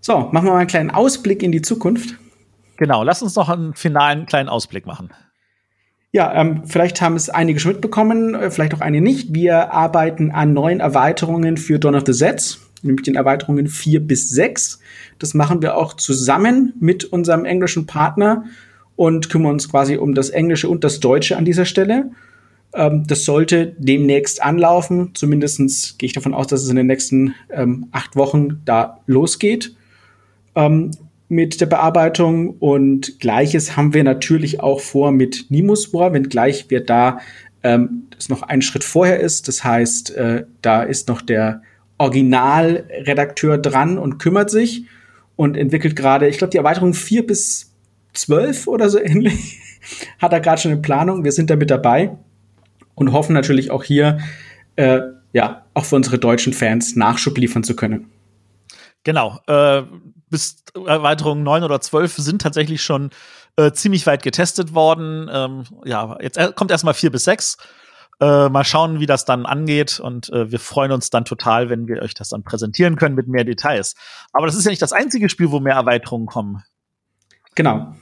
So, 0.00 0.18
machen 0.32 0.46
wir 0.46 0.52
mal 0.52 0.58
einen 0.58 0.68
kleinen 0.68 0.90
Ausblick 0.90 1.42
in 1.42 1.52
die 1.52 1.62
Zukunft. 1.62 2.16
Genau, 2.76 3.02
lass 3.02 3.22
uns 3.22 3.34
noch 3.34 3.48
einen 3.48 3.74
finalen 3.74 4.26
kleinen 4.26 4.48
Ausblick 4.48 4.86
machen. 4.86 5.10
Ja, 6.12 6.32
ähm, 6.34 6.62
vielleicht 6.66 7.02
haben 7.02 7.16
es 7.16 7.28
einige 7.28 7.60
schon 7.60 7.72
mitbekommen, 7.72 8.34
äh, 8.34 8.50
vielleicht 8.50 8.74
auch 8.74 8.80
einige 8.80 9.02
nicht. 9.02 9.34
Wir 9.34 9.72
arbeiten 9.72 10.30
an 10.30 10.54
neuen 10.54 10.80
Erweiterungen 10.80 11.56
für 11.56 11.78
Dawn 11.78 11.94
of 11.94 12.04
the 12.06 12.12
Sets 12.12 12.67
nämlich 12.82 13.04
den 13.04 13.16
Erweiterungen 13.16 13.68
4 13.68 14.00
bis 14.00 14.30
6. 14.30 14.80
Das 15.18 15.34
machen 15.34 15.62
wir 15.62 15.76
auch 15.76 15.94
zusammen 15.94 16.74
mit 16.80 17.04
unserem 17.04 17.44
englischen 17.44 17.86
Partner 17.86 18.44
und 18.96 19.30
kümmern 19.30 19.52
uns 19.52 19.68
quasi 19.68 19.96
um 19.96 20.14
das 20.14 20.30
Englische 20.30 20.68
und 20.68 20.84
das 20.84 21.00
Deutsche 21.00 21.36
an 21.36 21.44
dieser 21.44 21.64
Stelle. 21.64 22.10
Ähm, 22.74 23.04
das 23.06 23.24
sollte 23.24 23.74
demnächst 23.78 24.42
anlaufen. 24.42 25.10
Zumindestens 25.14 25.96
gehe 25.98 26.08
ich 26.08 26.12
davon 26.12 26.34
aus, 26.34 26.46
dass 26.48 26.62
es 26.62 26.68
in 26.68 26.76
den 26.76 26.86
nächsten 26.86 27.34
ähm, 27.50 27.86
acht 27.92 28.16
Wochen 28.16 28.60
da 28.64 29.00
losgeht 29.06 29.74
ähm, 30.54 30.90
mit 31.28 31.60
der 31.60 31.66
Bearbeitung. 31.66 32.50
Und 32.58 33.20
gleiches 33.20 33.76
haben 33.76 33.94
wir 33.94 34.04
natürlich 34.04 34.60
auch 34.60 34.80
vor 34.80 35.12
mit 35.12 35.46
Nimus 35.48 35.92
War, 35.94 36.12
wenngleich 36.12 36.70
wir 36.70 36.84
da 36.84 37.20
ähm, 37.62 38.04
das 38.10 38.28
noch 38.28 38.42
einen 38.42 38.62
Schritt 38.62 38.84
vorher 38.84 39.20
ist. 39.20 39.48
Das 39.48 39.64
heißt, 39.64 40.14
äh, 40.16 40.44
da 40.62 40.82
ist 40.82 41.08
noch 41.08 41.22
der 41.22 41.62
Originalredakteur 41.98 43.58
dran 43.58 43.98
und 43.98 44.18
kümmert 44.18 44.50
sich. 44.50 44.86
und 45.36 45.56
entwickelt 45.56 45.94
gerade, 45.94 46.28
ich 46.28 46.38
glaube, 46.38 46.50
die 46.50 46.56
Erweiterung 46.56 46.94
4 46.94 47.24
bis 47.24 47.72
12 48.14 48.66
oder 48.66 48.88
so 48.90 48.98
ähnlich. 49.02 49.60
Hat 50.18 50.32
er 50.32 50.40
gerade 50.40 50.60
schon 50.60 50.72
in 50.72 50.82
Planung. 50.82 51.22
Wir 51.24 51.32
sind 51.32 51.50
da 51.50 51.56
mit 51.56 51.70
dabei 51.70 52.16
und 52.96 53.12
hoffen 53.12 53.32
natürlich 53.34 53.70
auch 53.70 53.84
hier, 53.84 54.18
äh, 54.76 55.00
ja, 55.32 55.64
auch 55.74 55.84
für 55.84 55.96
unsere 55.96 56.18
deutschen 56.18 56.52
Fans 56.52 56.96
Nachschub 56.96 57.38
liefern 57.38 57.62
zu 57.62 57.76
können. 57.76 58.10
Genau. 59.04 59.38
Äh, 59.46 59.82
bis 60.28 60.64
Erweiterung 60.74 61.42
9 61.42 61.62
oder 61.62 61.80
12 61.80 62.16
sind 62.16 62.42
tatsächlich 62.42 62.82
schon 62.82 63.10
äh, 63.56 63.72
ziemlich 63.72 64.06
weit 64.06 64.22
getestet 64.22 64.74
worden. 64.74 65.30
Ähm, 65.32 65.64
ja, 65.84 66.18
jetzt 66.20 66.38
kommt 66.56 66.70
erstmal 66.70 66.94
4 66.94 67.10
bis 67.10 67.24
6. 67.24 67.56
Äh, 68.20 68.48
mal 68.48 68.64
schauen, 68.64 68.98
wie 68.98 69.06
das 69.06 69.24
dann 69.24 69.46
angeht. 69.46 70.00
Und 70.00 70.30
äh, 70.30 70.50
wir 70.50 70.58
freuen 70.58 70.90
uns 70.90 71.10
dann 71.10 71.24
total, 71.24 71.70
wenn 71.70 71.86
wir 71.86 72.02
euch 72.02 72.14
das 72.14 72.30
dann 72.30 72.42
präsentieren 72.42 72.96
können 72.96 73.14
mit 73.14 73.28
mehr 73.28 73.44
Details. 73.44 73.94
Aber 74.32 74.46
das 74.46 74.56
ist 74.56 74.64
ja 74.64 74.70
nicht 74.70 74.82
das 74.82 74.92
einzige 74.92 75.28
Spiel, 75.28 75.50
wo 75.50 75.60
mehr 75.60 75.74
Erweiterungen 75.74 76.26
kommen. 76.26 76.62
Genau. 77.54 77.94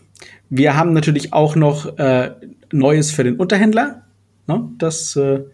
Wir 0.49 0.77
haben 0.77 0.93
natürlich 0.93 1.33
auch 1.33 1.57
noch 1.57 1.99
äh, 1.99 2.35
Neues 2.73 3.11
für 3.11 3.25
den 3.25 3.37
Unterhändler. 3.37 4.03
Ne? 4.47 4.71
Das 4.79 5.17
äh, 5.17 5.45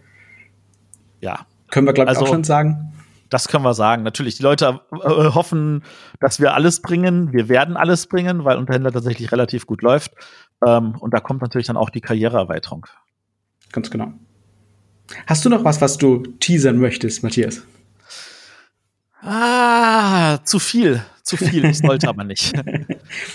ja. 1.20 1.46
können 1.70 1.86
wir, 1.86 1.92
glaube 1.92 2.12
ich, 2.12 2.16
also, 2.16 2.26
auch 2.26 2.34
schon 2.34 2.44
sagen. 2.44 2.92
Das 3.30 3.48
können 3.48 3.64
wir 3.64 3.74
sagen. 3.74 4.02
Natürlich, 4.02 4.36
die 4.36 4.42
Leute 4.42 4.80
äh, 4.92 4.98
hoffen, 4.98 5.82
dass 6.20 6.38
wir 6.38 6.54
alles 6.54 6.82
bringen. 6.82 7.32
Wir 7.32 7.48
werden 7.48 7.76
alles 7.76 8.06
bringen, 8.06 8.44
weil 8.44 8.58
Unterhändler 8.58 8.92
tatsächlich 8.92 9.32
relativ 9.32 9.66
gut 9.66 9.82
läuft. 9.82 10.12
Ähm, 10.64 10.94
und 11.00 11.14
da 11.14 11.20
kommt 11.20 11.40
natürlich 11.40 11.66
dann 11.66 11.76
auch 11.76 11.90
die 11.90 12.00
Karriereerweiterung. 12.00 12.86
Ganz 13.72 13.90
genau. 13.90 14.12
Hast 15.26 15.44
du 15.44 15.48
noch 15.48 15.64
was, 15.64 15.80
was 15.80 15.98
du 15.98 16.18
teasern 16.40 16.78
möchtest, 16.78 17.22
Matthias? 17.22 17.62
Ah, 19.22 20.38
zu 20.44 20.58
viel. 20.58 21.02
Zu 21.22 21.36
viel. 21.36 21.64
Ich 21.64 21.78
sollte 21.78 22.08
aber 22.08 22.24
nicht. 22.24 22.52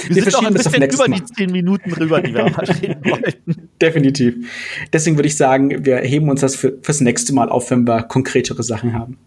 Wir, 0.07 0.15
wir 0.15 0.23
sind 0.23 0.33
doch 0.33 0.43
ein 0.43 0.53
bisschen 0.53 0.83
über 0.83 1.05
die 1.07 1.23
zehn 1.23 1.51
Minuten 1.51 1.93
rüber, 1.93 2.19
die 2.19 2.33
wir 2.33 2.45
reden 2.81 3.05
wollten. 3.05 3.69
Definitiv. 3.81 4.35
Deswegen 4.91 5.17
würde 5.17 5.27
ich 5.27 5.37
sagen, 5.37 5.85
wir 5.85 5.97
heben 5.97 6.29
uns 6.29 6.41
das 6.41 6.55
für, 6.55 6.77
fürs 6.81 6.99
nächste 6.99 7.33
Mal 7.33 7.49
auf, 7.49 7.69
wenn 7.69 7.87
wir 7.87 8.03
konkretere 8.03 8.63
Sachen 8.63 8.93
haben. 8.93 9.17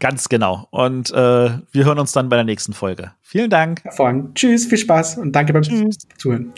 Ganz 0.00 0.28
genau. 0.28 0.66
Und 0.70 1.10
äh, 1.12 1.14
wir 1.14 1.84
hören 1.84 1.98
uns 1.98 2.12
dann 2.12 2.28
bei 2.28 2.36
der 2.36 2.44
nächsten 2.44 2.72
Folge. 2.72 3.12
Vielen 3.22 3.50
Dank. 3.50 3.84
Hervorragend. 3.84 4.34
Tschüss, 4.34 4.66
viel 4.66 4.78
Spaß 4.78 5.18
und 5.18 5.32
danke 5.32 5.52
beim 5.52 5.62
Tschüss. 5.62 5.96
Zuhören. 6.18 6.52